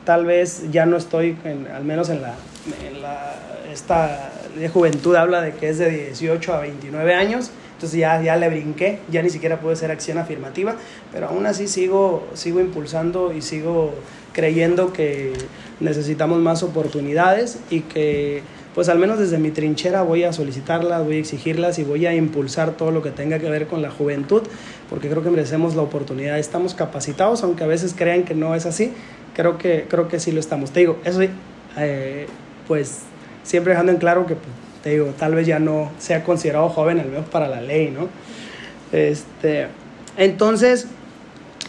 tal 0.05 0.25
vez 0.25 0.71
ya 0.71 0.85
no 0.85 0.95
estoy, 0.95 1.35
al 1.73 1.83
menos 1.83 2.09
en 2.09 2.21
la, 2.21 2.35
esta 3.73 4.31
de 4.57 4.69
juventud 4.69 5.15
habla 5.15 5.41
de 5.41 5.53
que 5.53 5.69
es 5.69 5.77
de 5.77 5.89
18 5.89 6.53
a 6.53 6.59
29 6.61 7.13
años, 7.13 7.51
entonces 7.73 7.99
ya, 7.99 8.21
ya 8.21 8.37
le 8.37 8.49
brinqué, 8.49 8.99
ya 9.11 9.21
ni 9.21 9.29
siquiera 9.29 9.59
puede 9.59 9.75
ser 9.75 9.91
acción 9.91 10.17
afirmativa, 10.17 10.75
pero 11.11 11.27
aún 11.27 11.45
así 11.45 11.67
sigo, 11.67 12.25
sigo 12.33 12.59
impulsando 12.59 13.33
y 13.33 13.41
sigo 13.41 13.93
creyendo 14.31 14.93
que 14.93 15.33
necesitamos 15.79 16.39
más 16.39 16.63
oportunidades 16.63 17.59
y 17.69 17.81
que 17.81 18.43
pues 18.75 18.89
al 18.89 18.99
menos 18.99 19.17
desde 19.17 19.37
mi 19.37 19.51
trinchera 19.51 20.01
voy 20.01 20.25
a 20.25 20.33
solicitarlas, 20.33 21.05
voy 21.05 21.15
a 21.15 21.19
exigirlas 21.19 21.79
y 21.79 21.83
voy 21.83 22.05
a 22.05 22.13
impulsar 22.13 22.71
todo 22.71 22.91
lo 22.91 23.01
que 23.01 23.09
tenga 23.09 23.39
que 23.39 23.49
ver 23.49 23.67
con 23.67 23.81
la 23.81 23.89
juventud, 23.89 24.43
porque 24.89 25.09
creo 25.09 25.23
que 25.23 25.29
merecemos 25.29 25.75
la 25.75 25.81
oportunidad. 25.81 26.37
Estamos 26.37 26.73
capacitados, 26.73 27.41
aunque 27.43 27.63
a 27.63 27.67
veces 27.67 27.95
crean 27.97 28.23
que 28.23 28.35
no 28.35 28.53
es 28.53 28.65
así, 28.65 28.91
creo 29.33 29.57
que, 29.57 29.85
creo 29.89 30.09
que 30.09 30.19
sí 30.19 30.33
lo 30.33 30.41
estamos. 30.41 30.71
Te 30.71 30.81
digo, 30.81 30.97
eso 31.05 31.21
eh, 31.77 32.27
pues 32.67 33.03
siempre 33.45 33.71
dejando 33.71 33.93
en 33.93 33.99
claro 33.99 34.25
que, 34.25 34.35
te 34.83 34.89
digo, 34.89 35.13
tal 35.17 35.35
vez 35.35 35.47
ya 35.47 35.59
no 35.59 35.91
sea 35.99 36.23
considerado 36.23 36.67
joven, 36.69 36.99
al 36.99 37.07
menos 37.07 37.27
para 37.29 37.47
la 37.47 37.61
ley, 37.61 37.91
¿no? 37.91 38.09
Este, 38.91 39.67
entonces, 40.17 40.87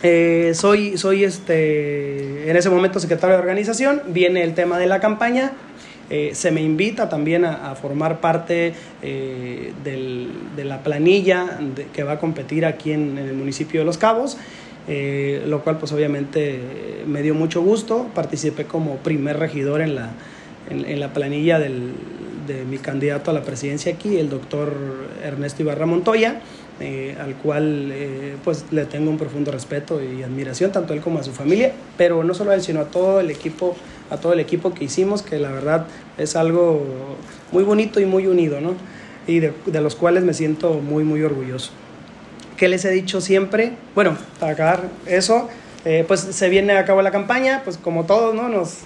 eh, 0.03 0.53
soy, 0.55 0.99
soy 0.99 1.25
este, 1.25 2.51
en 2.51 2.57
ese 2.57 2.71
momento 2.71 2.99
secretario 2.99 3.37
de 3.37 3.41
organización, 3.41 4.03
viene 4.09 4.43
el 4.43 4.55
tema 4.55 4.79
de 4.79 4.87
la 4.87 5.01
campaña, 5.01 5.53
eh, 6.09 6.31
se 6.35 6.51
me 6.51 6.63
invita 6.63 7.09
también 7.09 7.45
a, 7.45 7.75
formar 7.75 8.21
parte 8.21 8.75
de 9.03 10.65
la 10.65 10.83
planilla 10.83 11.59
que 11.93 12.05
va 12.05 12.13
a 12.13 12.19
competir 12.19 12.65
aquí 12.65 12.93
en, 12.93 13.19
el 13.19 13.35
municipio 13.35 13.81
de 13.81 13.87
Los 13.87 13.99
Cabos. 13.99 14.39
Eh, 14.89 15.43
lo 15.47 15.65
cual 15.65 15.79
pues 15.79 15.91
obviamente 15.91 16.61
me 17.07 17.23
dio 17.23 17.35
mucho 17.35 17.61
gusto. 17.61 18.07
Participé 18.15 18.65
como 18.65 18.97
primer 18.99 19.39
regidor 19.39 19.81
en 19.81 19.97
la, 19.97 20.11
en, 20.71 21.01
la 21.01 21.13
planilla 21.13 21.59
del, 21.59 21.93
de 22.47 22.65
mi 22.65 22.79
candidato 22.79 23.31
a 23.31 23.35
la 23.35 23.43
presidencia 23.43 23.93
aquí, 23.93 24.17
el 24.17 24.29
doctor 24.29 24.75
Ernesto 25.23 25.63
Ibarra 25.63 25.87
Montoya, 25.87 26.41
eh, 26.81 27.17
al 27.21 27.35
cual 27.37 27.91
eh, 27.93 28.37
pues 28.45 28.67
le 28.71 28.85
tengo 28.85 29.11
un 29.11 29.17
profundo 29.17 29.51
respeto 29.51 30.01
y 30.03 30.23
admiración, 30.23 30.73
tanto 30.73 30.93
a 30.93 30.97
él 30.97 31.03
como 31.03 31.19
a 31.19 31.23
su 31.23 31.33
familia, 31.33 31.73
pero 31.97 32.23
no 32.23 32.35
solo 32.35 32.51
a 32.51 32.55
él, 32.55 32.63
sino 32.63 32.81
a 32.81 32.85
todo 32.87 33.21
el 33.21 33.31
equipo, 33.31 33.77
a 34.11 34.19
todo 34.19 34.33
el 34.33 34.41
equipo 34.41 34.75
que 34.75 34.85
hicimos, 34.85 35.23
que 35.23 35.39
la 35.39 35.51
verdad 35.51 35.87
es 36.19 36.37
algo 36.37 36.85
muy 37.53 37.65
bonito 37.65 38.01
y 38.01 38.07
muy 38.07 38.27
unido, 38.27 38.61
¿no? 38.61 38.75
Y 39.27 39.41
de, 39.41 39.53
de 39.65 39.81
los 39.81 39.97
cuales 39.97 40.23
me 40.23 40.35
siento 40.35 40.75
muy, 40.75 41.03
muy 41.03 41.23
orgulloso. 41.23 41.73
¿Qué 42.57 42.69
les 42.69 42.85
he 42.85 42.91
dicho 42.91 43.21
siempre? 43.21 43.73
Bueno, 43.95 44.17
para 44.41 44.53
acabar 44.53 44.89
eso, 45.07 45.49
eh, 45.85 46.05
pues 46.09 46.21
se 46.21 46.49
viene 46.49 46.77
a 46.77 46.85
cabo 46.85 47.01
la 47.01 47.13
campaña, 47.13 47.61
pues 47.63 47.79
como 47.79 48.07
todos, 48.07 48.35
¿no? 48.35 48.49
Nos 48.49 48.79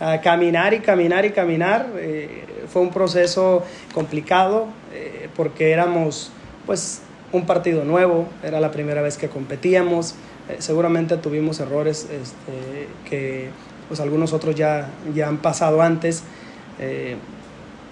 a 0.00 0.20
caminar 0.20 0.74
y 0.74 0.80
caminar 0.80 1.24
y 1.24 1.30
caminar. 1.30 1.86
Eh, 1.96 2.44
fue 2.72 2.82
un 2.82 2.90
proceso 2.90 3.64
complicado 3.94 4.66
eh, 4.92 5.28
porque 5.36 5.70
éramos, 5.72 6.30
pues, 6.66 7.02
un 7.32 7.46
partido 7.46 7.84
nuevo, 7.84 8.26
era 8.42 8.60
la 8.60 8.70
primera 8.70 9.02
vez 9.02 9.16
que 9.16 9.28
competíamos. 9.28 10.14
seguramente 10.58 11.16
tuvimos 11.18 11.60
errores 11.60 12.08
este, 12.10 12.88
que, 13.08 13.50
pues, 13.88 14.00
algunos 14.00 14.32
otros 14.32 14.54
ya, 14.54 14.88
ya 15.14 15.28
han 15.28 15.38
pasado 15.38 15.82
antes 15.82 16.24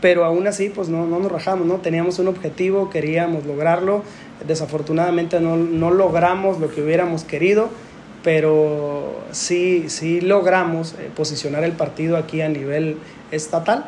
pero 0.00 0.24
aún 0.24 0.46
así 0.46 0.68
pues 0.68 0.88
no, 0.88 1.06
no, 1.06 1.18
nos 1.18 1.32
rajamos, 1.32 1.66
¿no? 1.66 1.76
Teníamos 1.76 2.18
un 2.18 2.28
objetivo, 2.28 2.90
queríamos 2.90 3.44
lograrlo, 3.46 4.02
desafortunadamente 4.46 5.40
no, 5.40 5.56
no 5.56 5.90
logramos 5.90 6.60
lo 6.60 6.70
que 6.70 6.82
hubiéramos 6.82 7.24
querido, 7.24 7.70
pero 8.26 9.20
sí, 9.30 9.84
sí 9.86 10.20
logramos 10.20 10.94
eh, 10.94 11.10
posicionar 11.14 11.62
el 11.62 11.70
partido 11.70 12.16
aquí 12.16 12.40
a 12.40 12.48
nivel 12.48 12.96
estatal, 13.30 13.84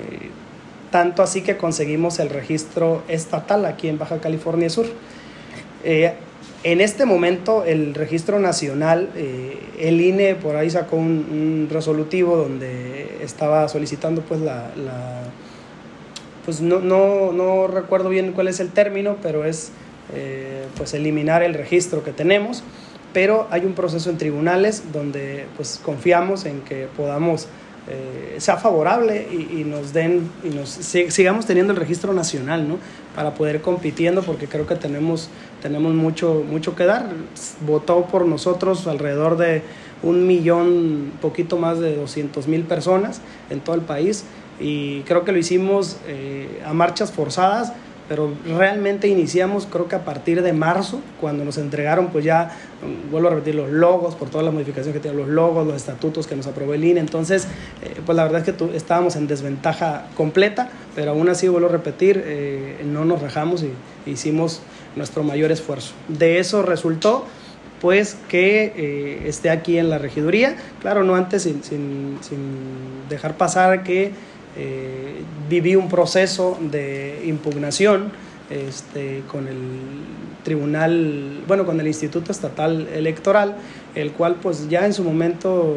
eh, 0.00 0.30
tanto 0.90 1.22
así 1.22 1.42
que 1.42 1.58
conseguimos 1.58 2.18
el 2.18 2.30
registro 2.30 3.02
estatal 3.08 3.66
aquí 3.66 3.88
en 3.88 3.98
Baja 3.98 4.16
California 4.16 4.70
Sur. 4.70 4.86
Eh, 5.84 6.14
en 6.64 6.80
este 6.80 7.04
momento 7.04 7.64
el 7.66 7.92
registro 7.92 8.40
nacional, 8.40 9.10
el 9.78 10.00
INE 10.00 10.36
por 10.36 10.56
ahí 10.56 10.70
sacó 10.70 10.96
un, 10.96 11.68
resolutivo 11.70 12.38
donde 12.38 13.18
estaba 13.20 13.68
solicitando 13.68 14.22
pues 14.22 14.40
la, 14.40 14.70
la 14.74 15.20
pues 16.46 16.62
no, 16.62 16.80
no, 16.80 17.30
no 17.32 17.66
recuerdo 17.66 18.08
bien 18.08 18.32
cuál 18.32 18.48
es 18.48 18.58
el 18.58 18.70
término, 18.70 19.18
pero 19.22 19.44
es 19.44 19.70
pues 20.78 20.94
eliminar 20.94 21.42
el 21.42 21.52
registro 21.52 22.02
que 22.02 22.12
tenemos, 22.12 22.62
pero 23.12 23.46
hay 23.50 23.64
un 23.64 23.74
proceso 23.74 24.10
en 24.10 24.18
tribunales 24.18 24.92
donde 24.92 25.46
pues 25.56 25.80
confiamos 25.82 26.44
en 26.44 26.60
que 26.62 26.88
podamos 26.96 27.48
eh, 27.88 28.36
sea 28.38 28.58
favorable 28.58 29.26
y, 29.30 29.64
nos 29.64 29.92
den 29.92 30.30
y 30.44 30.50
nos 30.50 30.68
sigamos 30.68 31.46
teniendo 31.46 31.72
el 31.72 31.78
registro 31.78 32.12
nacional, 32.12 32.68
¿no? 32.68 32.78
Para 33.16 33.34
poder 33.34 33.60
compitiendo, 33.60 34.22
porque 34.22 34.46
creo 34.46 34.68
que 34.68 34.76
tenemos, 34.76 35.28
tenemos 35.60 35.92
mucho, 35.92 36.44
mucho 36.48 36.76
que 36.76 36.84
dar. 36.84 37.10
Votó 37.66 38.04
por 38.06 38.24
nosotros 38.24 38.86
alrededor 38.86 39.36
de 39.36 39.62
un 40.04 40.28
millón, 40.28 41.12
poquito 41.20 41.58
más 41.58 41.80
de 41.80 41.96
200 41.96 42.46
mil 42.46 42.62
personas 42.62 43.20
en 43.50 43.60
todo 43.60 43.74
el 43.74 43.82
país 43.82 44.24
y 44.60 45.00
creo 45.02 45.24
que 45.24 45.32
lo 45.32 45.38
hicimos 45.38 45.96
eh, 46.06 46.62
a 46.64 46.72
marchas 46.72 47.10
forzadas, 47.10 47.72
pero 48.12 48.30
realmente 48.44 49.08
iniciamos 49.08 49.64
creo 49.64 49.88
que 49.88 49.96
a 49.96 50.04
partir 50.04 50.42
de 50.42 50.52
marzo, 50.52 51.00
cuando 51.18 51.46
nos 51.46 51.56
entregaron 51.56 52.08
pues 52.08 52.26
ya, 52.26 52.50
vuelvo 53.10 53.28
a 53.28 53.30
repetir, 53.30 53.54
los 53.54 53.70
logos, 53.70 54.16
por 54.16 54.28
todas 54.28 54.44
las 54.44 54.52
modificaciones 54.52 54.92
que 54.92 55.00
tienen 55.00 55.18
los 55.18 55.30
logos, 55.30 55.66
los 55.66 55.76
estatutos 55.76 56.26
que 56.26 56.36
nos 56.36 56.46
aprobó 56.46 56.74
el 56.74 56.84
INE, 56.84 57.00
entonces 57.00 57.46
eh, 57.82 58.02
pues 58.04 58.14
la 58.14 58.24
verdad 58.24 58.46
es 58.46 58.54
que 58.54 58.76
estábamos 58.76 59.16
en 59.16 59.28
desventaja 59.28 60.08
completa, 60.14 60.68
pero 60.94 61.12
aún 61.12 61.26
así 61.30 61.48
vuelvo 61.48 61.68
a 61.68 61.72
repetir, 61.72 62.22
eh, 62.26 62.84
no 62.84 63.06
nos 63.06 63.22
rajamos 63.22 63.64
y 63.64 63.70
hicimos 64.04 64.60
nuestro 64.94 65.22
mayor 65.22 65.50
esfuerzo. 65.50 65.94
De 66.08 66.38
eso 66.38 66.60
resultó 66.60 67.24
pues 67.80 68.18
que 68.28 68.74
eh, 68.76 69.22
esté 69.26 69.48
aquí 69.48 69.78
en 69.78 69.88
la 69.88 69.96
regiduría, 69.96 70.56
claro, 70.82 71.02
no 71.02 71.14
antes 71.14 71.44
sin, 71.44 71.64
sin 71.64 72.18
dejar 73.08 73.38
pasar 73.38 73.84
que 73.84 74.12
eh, 74.56 75.22
viví 75.48 75.76
un 75.76 75.88
proceso 75.88 76.58
de 76.60 77.22
impugnación 77.24 78.12
este, 78.50 79.22
con 79.30 79.48
el 79.48 79.56
tribunal, 80.44 81.42
bueno, 81.46 81.64
con 81.64 81.80
el 81.80 81.86
Instituto 81.86 82.32
Estatal 82.32 82.88
Electoral, 82.92 83.56
el 83.94 84.12
cual 84.12 84.36
pues 84.42 84.68
ya 84.68 84.84
en 84.84 84.92
su 84.92 85.04
momento 85.04 85.76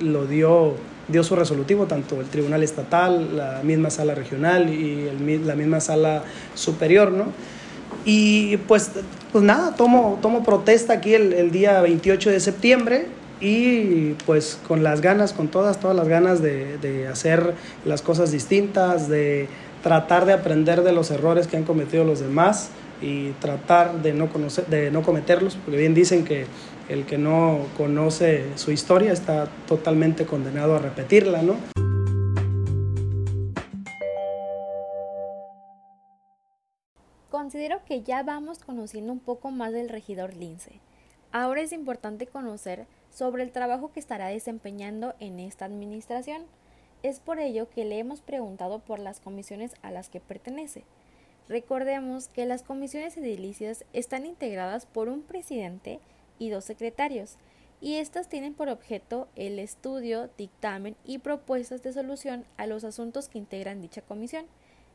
lo 0.00 0.26
dio, 0.26 0.74
dio 1.08 1.22
su 1.22 1.36
resolutivo, 1.36 1.86
tanto 1.86 2.20
el 2.20 2.28
Tribunal 2.28 2.62
Estatal, 2.62 3.36
la 3.36 3.60
misma 3.62 3.90
sala 3.90 4.14
regional 4.14 4.72
y 4.72 5.10
la 5.44 5.54
misma 5.54 5.80
sala 5.80 6.22
superior, 6.54 7.12
¿no? 7.12 7.26
Y 8.04 8.56
pues, 8.58 8.90
pues 9.32 9.44
nada, 9.44 9.74
tomo, 9.74 10.18
tomo 10.22 10.44
protesta 10.44 10.94
aquí 10.94 11.14
el, 11.14 11.32
el 11.32 11.50
día 11.50 11.80
28 11.80 12.30
de 12.30 12.40
septiembre 12.40 13.17
y 13.40 14.14
pues 14.26 14.58
con 14.66 14.82
las 14.82 15.00
ganas, 15.00 15.32
con 15.32 15.48
todas, 15.48 15.78
todas 15.80 15.96
las 15.96 16.08
ganas 16.08 16.42
de, 16.42 16.78
de, 16.78 17.06
hacer 17.06 17.54
las 17.84 18.02
cosas 18.02 18.32
distintas, 18.32 19.08
de 19.08 19.48
tratar 19.82 20.26
de 20.26 20.32
aprender 20.32 20.82
de 20.82 20.92
los 20.92 21.10
errores 21.10 21.46
que 21.46 21.56
han 21.56 21.64
cometido 21.64 22.04
los 22.04 22.20
demás 22.20 22.70
y 23.00 23.30
tratar 23.32 24.02
de 24.02 24.12
no, 24.12 24.32
conocer, 24.32 24.66
de 24.66 24.90
no 24.90 25.02
cometerlos, 25.02 25.56
porque 25.56 25.78
bien 25.78 25.94
dicen 25.94 26.24
que 26.24 26.46
el 26.88 27.04
que 27.06 27.18
no 27.18 27.66
conoce 27.76 28.46
su 28.56 28.72
historia 28.72 29.12
está 29.12 29.48
totalmente 29.66 30.26
condenado 30.26 30.74
a 30.74 30.78
repetirla, 30.78 31.42
¿no? 31.42 31.56
Considero 37.30 37.80
que 37.84 38.02
ya 38.02 38.22
vamos 38.22 38.58
conociendo 38.58 39.12
un 39.12 39.20
poco 39.20 39.50
más 39.50 39.72
del 39.72 39.88
regidor 39.88 40.34
Lince. 40.34 40.80
Ahora 41.30 41.60
es 41.60 41.72
importante 41.72 42.26
conocer 42.26 42.86
sobre 43.18 43.42
el 43.42 43.50
trabajo 43.50 43.90
que 43.90 43.98
estará 43.98 44.28
desempeñando 44.28 45.16
en 45.18 45.40
esta 45.40 45.64
administración. 45.64 46.44
Es 47.02 47.18
por 47.18 47.40
ello 47.40 47.68
que 47.68 47.84
le 47.84 47.98
hemos 47.98 48.20
preguntado 48.20 48.78
por 48.78 49.00
las 49.00 49.18
comisiones 49.18 49.74
a 49.82 49.90
las 49.90 50.08
que 50.08 50.20
pertenece. 50.20 50.84
Recordemos 51.48 52.28
que 52.28 52.46
las 52.46 52.62
comisiones 52.62 53.16
edilicias 53.16 53.84
están 53.92 54.24
integradas 54.24 54.86
por 54.86 55.08
un 55.08 55.22
presidente 55.22 55.98
y 56.38 56.50
dos 56.50 56.64
secretarios, 56.64 57.38
y 57.80 57.96
estas 57.96 58.28
tienen 58.28 58.54
por 58.54 58.68
objeto 58.68 59.26
el 59.34 59.58
estudio, 59.58 60.30
dictamen 60.38 60.94
y 61.04 61.18
propuestas 61.18 61.82
de 61.82 61.92
solución 61.92 62.44
a 62.56 62.68
los 62.68 62.84
asuntos 62.84 63.28
que 63.28 63.38
integran 63.38 63.80
dicha 63.80 64.02
comisión. 64.02 64.46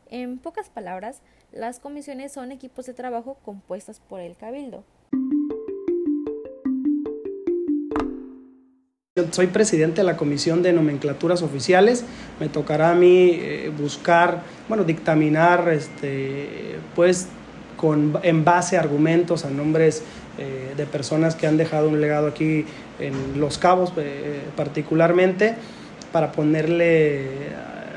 En 0.09 0.39
pocas 0.39 0.69
palabras, 0.69 1.21
las 1.51 1.81
comisiones 1.81 2.31
son 2.31 2.53
equipos 2.53 2.85
de 2.85 2.93
trabajo 2.93 3.35
compuestas 3.43 3.99
por 3.99 4.21
el 4.21 4.37
Cabildo. 4.37 4.85
Soy 9.29 9.45
presidente 9.45 10.01
de 10.01 10.05
la 10.05 10.17
Comisión 10.17 10.63
de 10.63 10.73
Nomenclaturas 10.73 11.43
Oficiales. 11.43 12.03
Me 12.39 12.49
tocará 12.49 12.89
a 12.89 12.95
mí 12.95 13.37
eh, 13.39 13.71
buscar, 13.79 14.41
bueno, 14.67 14.85
dictaminar, 14.85 15.69
este, 15.69 16.77
pues, 16.95 17.27
con, 17.77 18.17
en 18.23 18.43
base 18.43 18.75
a 18.75 18.79
argumentos, 18.79 19.45
a 19.45 19.51
nombres 19.51 20.01
eh, 20.39 20.73
de 20.75 20.85
personas 20.87 21.35
que 21.35 21.45
han 21.45 21.57
dejado 21.57 21.89
un 21.89 22.01
legado 22.01 22.25
aquí 22.25 22.65
en 22.97 23.39
Los 23.39 23.59
Cabos, 23.59 23.93
eh, 23.97 24.41
particularmente, 24.57 25.57
para 26.11 26.31
ponerle, 26.31 27.51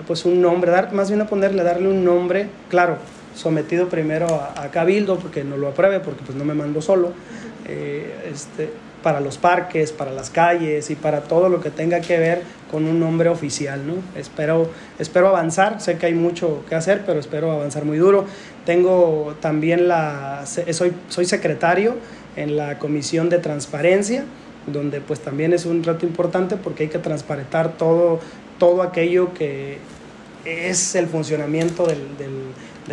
pues, 0.06 0.26
un 0.26 0.42
nombre, 0.42 0.70
dar, 0.70 0.92
más 0.92 1.08
bien 1.08 1.22
a 1.22 1.26
ponerle, 1.26 1.62
darle 1.62 1.88
un 1.88 2.04
nombre, 2.04 2.48
claro, 2.68 2.98
sometido 3.34 3.88
primero 3.88 4.26
a, 4.54 4.70
Cabildo, 4.70 5.18
porque 5.18 5.44
no 5.44 5.56
lo 5.56 5.68
apruebe, 5.68 5.98
porque 6.00 6.20
pues 6.26 6.36
no 6.36 6.44
me 6.44 6.52
mando 6.52 6.82
solo. 6.82 7.14
este, 7.66 8.68
para 9.06 9.20
los 9.20 9.38
parques, 9.38 9.92
para 9.92 10.10
las 10.10 10.30
calles 10.30 10.90
y 10.90 10.96
para 10.96 11.20
todo 11.20 11.48
lo 11.48 11.60
que 11.60 11.70
tenga 11.70 12.00
que 12.00 12.18
ver 12.18 12.42
con 12.72 12.86
un 12.86 12.98
nombre 12.98 13.28
oficial. 13.28 13.86
¿no? 13.86 13.94
Espero, 14.16 14.68
espero 14.98 15.28
avanzar, 15.28 15.80
sé 15.80 15.96
que 15.96 16.06
hay 16.06 16.14
mucho 16.14 16.64
que 16.68 16.74
hacer, 16.74 17.04
pero 17.06 17.20
espero 17.20 17.52
avanzar 17.52 17.84
muy 17.84 17.98
duro. 17.98 18.24
Tengo 18.64 19.36
también 19.40 19.86
la, 19.86 20.42
soy, 20.44 20.92
soy 21.08 21.24
secretario 21.24 21.94
en 22.34 22.56
la 22.56 22.80
Comisión 22.80 23.28
de 23.28 23.38
Transparencia, 23.38 24.24
donde 24.66 25.00
pues 25.00 25.20
también 25.20 25.52
es 25.52 25.66
un 25.66 25.84
reto 25.84 26.04
importante 26.04 26.56
porque 26.56 26.82
hay 26.82 26.88
que 26.88 26.98
transparentar 26.98 27.76
todo, 27.76 28.18
todo 28.58 28.82
aquello 28.82 29.32
que 29.34 29.78
es 30.44 30.96
el 30.96 31.06
funcionamiento 31.06 31.86
del 31.86 32.18
del 32.18 32.32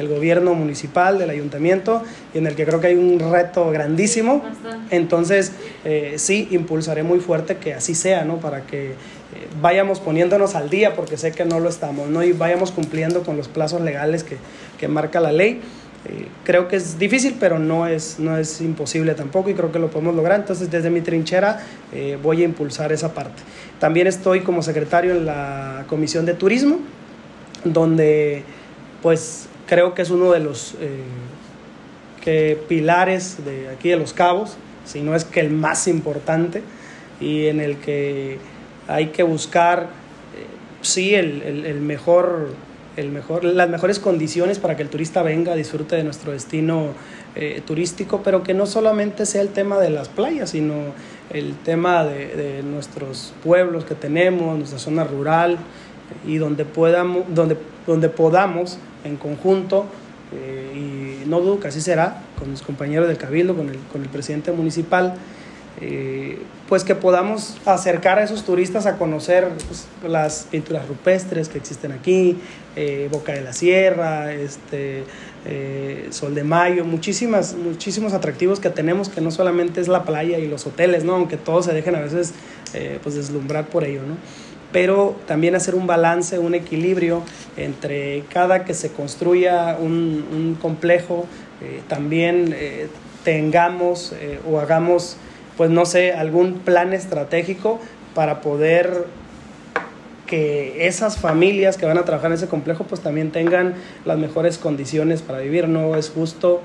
gobierno 0.08 0.54
municipal, 0.54 1.18
del 1.20 1.30
ayuntamiento, 1.30 2.04
y 2.34 2.40
en 2.40 2.48
el 2.48 2.56
que 2.56 2.66
creo 2.66 2.80
que 2.80 2.88
hay 2.88 2.96
un 2.96 3.20
reto 3.20 3.70
grandísimo. 3.72 4.44
Entonces, 4.90 5.52
eh, 5.86 6.16
sí, 6.18 6.48
impulsaré 6.52 7.04
muy 7.04 7.20
fuerte 7.20 7.58
que 7.58 7.74
así 7.74 7.96
sea, 7.96 8.26
¿no? 8.26 8.38
Para 8.38 8.66
que 8.66 8.92
eh, 8.92 8.94
vayamos 9.62 10.00
poniéndonos 10.00 10.56
al 10.56 10.70
día, 10.70 10.96
porque 10.96 11.18
sé 11.18 11.32
que 11.32 11.46
no 11.46 11.60
lo 11.60 11.70
estamos, 11.70 12.10
¿no? 12.10 12.24
Y 12.24 12.32
vayamos 12.32 12.72
cumpliendo 12.72 13.24
con 13.24 13.38
los 13.38 13.48
plazos 13.48 13.82
legales 13.82 14.24
que, 14.24 14.38
que 14.80 14.88
marca 14.88 15.20
la 15.20 15.32
ley. 15.32 15.62
Eh, 16.06 16.28
creo 16.44 16.68
que 16.68 16.76
es 16.76 17.00
difícil, 17.00 17.38
pero 17.40 17.60
no 17.60 17.88
es, 17.88 18.20
no 18.20 18.38
es 18.38 18.60
imposible 18.62 19.14
tampoco 19.14 19.50
y 19.50 19.54
creo 19.54 19.72
que 19.72 19.80
lo 19.80 19.90
podemos 19.90 20.16
lograr. 20.16 20.40
Entonces, 20.40 20.70
desde 20.70 20.90
mi 20.90 21.02
trinchera 21.02 21.62
voy 22.22 22.42
a 22.42 22.46
impulsar 22.46 22.92
esa 22.92 23.14
parte. 23.14 23.42
También 23.80 24.08
estoy 24.08 24.42
como 24.42 24.62
secretario 24.64 25.12
en 25.12 25.26
la 25.26 25.86
Comisión 25.88 26.26
de 26.26 26.34
Turismo, 26.34 26.80
donde 27.64 28.44
pues 29.02 29.48
creo 29.68 29.94
que 29.94 30.02
es 30.02 30.10
uno 30.10 30.32
de 30.32 30.40
los 30.40 30.76
eh, 30.80 31.02
que 32.22 32.58
pilares 32.68 33.44
de 33.46 33.70
aquí 33.70 33.90
de 33.90 33.98
Los 33.98 34.14
Cabos, 34.14 34.56
si 34.86 35.02
no 35.02 35.16
es 35.16 35.26
que 35.26 35.40
el 35.40 35.50
más 35.50 35.88
importante, 35.88 36.62
y 37.20 37.48
en 37.48 37.60
el 37.60 37.78
que 37.78 38.38
hay 38.88 39.08
que 39.08 39.24
buscar, 39.24 39.84
eh, 39.84 40.46
sí, 40.82 41.16
el, 41.16 41.42
el, 41.66 41.82
mejor, 41.82 42.50
el 42.98 43.10
mejor, 43.10 43.44
las 43.44 43.70
mejores 43.70 44.00
condiciones 44.00 44.60
para 44.60 44.76
que 44.76 44.84
el 44.84 44.90
turista 44.90 45.22
venga, 45.22 45.56
disfrute 45.56 45.96
de 45.96 46.04
nuestro 46.04 46.32
destino 46.32 46.90
eh, 47.36 47.62
turístico, 47.66 48.22
pero 48.24 48.44
que 48.44 48.54
no 48.54 48.66
solamente 48.66 49.26
sea 49.26 49.42
el 49.42 49.50
tema 49.50 49.80
de 49.80 49.90
las 49.90 50.10
playas, 50.10 50.52
sino 50.52 50.76
el 51.30 51.56
tema 51.64 52.04
de, 52.04 52.36
de 52.36 52.64
nuestros 52.64 53.34
pueblos 53.44 53.86
que 53.86 53.96
tenemos, 53.96 54.58
nuestra 54.58 54.80
zona 54.80 55.04
rural, 55.04 55.58
y 56.28 56.38
donde, 56.38 56.66
podamos, 56.66 57.24
donde, 57.30 57.58
donde 57.88 58.10
podamos 58.10 58.78
en 59.04 59.18
conjunto, 59.18 59.86
eh, 60.36 61.22
y 61.24 61.30
no 61.30 61.42
dudo 61.42 61.60
que 61.60 61.68
así 61.68 61.82
será, 61.82 62.22
con 62.40 62.50
mis 62.52 62.62
compañeros 62.62 63.08
del 63.08 63.18
Cabildo, 63.18 63.56
con 63.56 63.70
el, 63.70 63.78
con 63.92 64.02
el 64.02 64.10
presidente 64.10 64.52
municipal, 64.52 65.16
eh, 65.82 66.40
pues 66.70 66.84
que 66.84 66.96
podamos 66.96 67.58
acercar 67.66 68.20
a 68.20 68.24
esos 68.24 68.44
turistas 68.44 68.86
a 68.86 68.98
conocer 68.98 69.48
pues, 69.68 69.88
las 70.08 70.48
pinturas 70.50 70.88
rupestres 70.88 71.50
que 71.50 71.58
existen 71.58 71.92
aquí, 71.92 72.38
eh, 72.76 73.10
Boca 73.12 73.34
de 73.34 73.42
la 73.42 73.54
Sierra, 73.54 74.34
este, 74.34 75.04
Sol 76.12 76.36
de 76.36 76.44
Mayo, 76.44 76.86
muchísimas, 76.86 77.56
muchísimos 77.56 78.14
atractivos 78.14 78.60
que 78.60 78.70
tenemos 78.70 79.10
que 79.10 79.20
no 79.20 79.30
solamente 79.30 79.82
es 79.82 79.90
la 79.90 80.04
playa 80.04 80.40
y 80.40 80.48
los 80.48 80.66
hoteles, 80.66 81.04
¿no? 81.04 81.16
aunque 81.16 81.36
todos 81.36 81.66
se 81.66 81.74
dejen 81.74 81.96
a 81.96 82.00
veces 82.00 82.34
pues 83.04 83.16
deslumbrar 83.16 83.68
por 83.68 83.84
ello. 83.84 84.02
¿no? 84.08 84.16
Pero 84.74 85.16
también 85.28 85.56
hacer 85.56 85.76
un 85.76 85.88
balance, 85.88 86.40
un 86.40 86.56
equilibrio 86.56 87.22
entre 87.56 88.24
cada 88.34 88.66
que 88.66 88.74
se 88.74 88.92
construya 88.92 89.78
un, 89.80 90.58
complejo, 90.62 91.28
eh, 91.62 91.82
también 91.88 92.54
eh, 92.58 92.88
tengamos 93.24 94.14
eh, 94.20 94.40
o 94.50 94.60
hagamos, 94.60 95.16
pues 95.56 95.70
no 95.70 95.86
sé, 95.86 96.12
algún 96.12 96.56
plan 96.56 96.92
estratégico 96.92 97.80
para 98.16 98.42
poder 98.42 99.06
que 100.26 100.88
esas 100.88 101.18
familias 101.18 101.78
que 101.78 101.86
van 101.86 101.98
a 102.00 102.06
trabajar 102.06 102.32
en 102.32 102.38
ese 102.38 102.48
complejo 102.48 102.86
pues 102.86 103.02
también 103.02 103.32
tengan 103.32 103.76
las 104.06 104.18
mejores 104.18 104.58
condiciones 104.58 105.22
para 105.22 105.40
vivir. 105.40 105.68
No 105.68 105.96
es 105.96 106.10
justo 106.10 106.62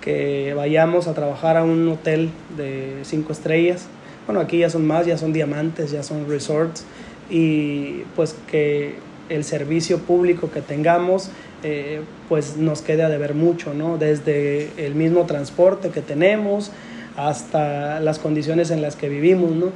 que 0.00 0.54
vayamos 0.54 1.06
a 1.08 1.12
trabajar 1.12 1.58
a 1.58 1.64
un 1.64 1.86
hotel 1.88 2.30
de 2.56 3.00
cinco 3.02 3.32
estrellas. 3.32 3.86
Bueno, 4.26 4.40
aquí 4.40 4.58
ya 4.58 4.70
son 4.70 4.86
más, 4.86 5.06
ya 5.06 5.18
son 5.18 5.32
diamantes, 5.32 5.90
ya 5.90 6.02
son 6.02 6.28
resorts 6.28 6.84
y 7.30 8.02
pues 8.16 8.36
que 8.50 8.94
el 9.28 9.44
servicio 9.44 9.98
público 9.98 10.50
que 10.50 10.60
tengamos 10.60 11.30
eh, 11.62 12.00
pues 12.28 12.56
nos 12.56 12.82
quede 12.82 13.02
a 13.02 13.08
deber 13.08 13.34
mucho, 13.34 13.74
¿no? 13.74 13.98
Desde 13.98 14.70
el 14.78 14.94
mismo 14.94 15.26
transporte 15.26 15.90
que 15.90 16.00
tenemos 16.00 16.72
hasta 17.16 18.00
las 18.00 18.18
condiciones 18.18 18.70
en 18.70 18.82
las 18.82 18.96
que 18.96 19.08
vivimos, 19.08 19.50
¿no? 19.52 19.66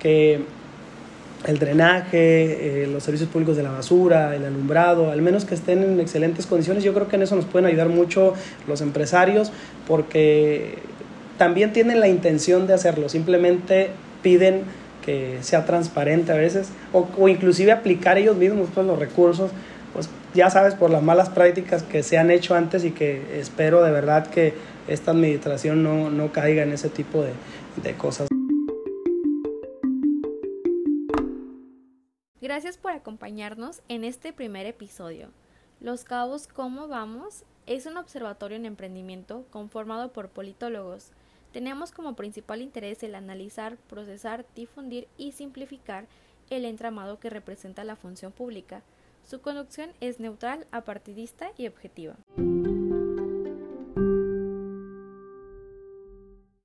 Que 0.00 0.40
el 1.46 1.58
drenaje, 1.58 2.82
eh, 2.82 2.86
los 2.86 3.04
servicios 3.04 3.30
públicos 3.30 3.56
de 3.56 3.62
la 3.62 3.70
basura, 3.70 4.34
el 4.34 4.44
alumbrado, 4.44 5.10
al 5.10 5.22
menos 5.22 5.44
que 5.44 5.54
estén 5.54 5.82
en 5.82 6.00
excelentes 6.00 6.46
condiciones. 6.46 6.84
Yo 6.84 6.92
creo 6.92 7.08
que 7.08 7.16
en 7.16 7.22
eso 7.22 7.36
nos 7.36 7.46
pueden 7.46 7.66
ayudar 7.66 7.88
mucho 7.88 8.34
los 8.66 8.80
empresarios 8.80 9.52
porque 9.86 10.78
también 11.38 11.72
tienen 11.72 12.00
la 12.00 12.08
intención 12.08 12.66
de 12.66 12.74
hacerlo, 12.74 13.08
simplemente 13.08 13.90
piden 14.22 14.62
que 15.04 15.38
sea 15.42 15.64
transparente 15.64 16.32
a 16.32 16.36
veces 16.36 16.70
o, 16.92 17.08
o 17.18 17.28
inclusive 17.28 17.72
aplicar 17.72 18.18
ellos 18.18 18.36
mismos 18.36 18.68
pues, 18.74 18.86
los 18.86 18.98
recursos, 18.98 19.50
pues 19.92 20.08
ya 20.34 20.50
sabes, 20.50 20.74
por 20.74 20.90
las 20.90 21.02
malas 21.02 21.28
prácticas 21.28 21.82
que 21.82 22.02
se 22.02 22.18
han 22.18 22.30
hecho 22.30 22.54
antes 22.54 22.84
y 22.84 22.92
que 22.92 23.38
espero 23.38 23.82
de 23.82 23.90
verdad 23.90 24.26
que 24.26 24.54
esta 24.88 25.10
administración 25.10 25.82
no, 25.82 26.10
no 26.10 26.32
caiga 26.32 26.62
en 26.62 26.72
ese 26.72 26.88
tipo 26.88 27.22
de, 27.22 27.32
de 27.82 27.94
cosas. 27.94 28.28
Gracias 32.40 32.78
por 32.78 32.92
acompañarnos 32.92 33.82
en 33.88 34.04
este 34.04 34.32
primer 34.32 34.66
episodio. 34.66 35.28
Los 35.80 36.04
Cabos 36.04 36.46
¿Cómo 36.46 36.88
vamos? 36.88 37.44
es 37.66 37.86
un 37.86 37.96
observatorio 37.96 38.56
en 38.56 38.66
emprendimiento 38.66 39.44
conformado 39.50 40.12
por 40.12 40.28
politólogos. 40.28 41.12
Tenemos 41.52 41.90
como 41.90 42.14
principal 42.14 42.62
interés 42.62 43.02
el 43.02 43.14
analizar, 43.14 43.76
procesar, 43.88 44.46
difundir 44.54 45.08
y 45.16 45.32
simplificar 45.32 46.06
el 46.48 46.64
entramado 46.64 47.18
que 47.18 47.30
representa 47.30 47.84
la 47.84 47.96
función 47.96 48.32
pública. 48.32 48.82
Su 49.24 49.40
conducción 49.40 49.90
es 50.00 50.20
neutral, 50.20 50.66
apartidista 50.70 51.50
y 51.56 51.66
objetiva. 51.66 52.16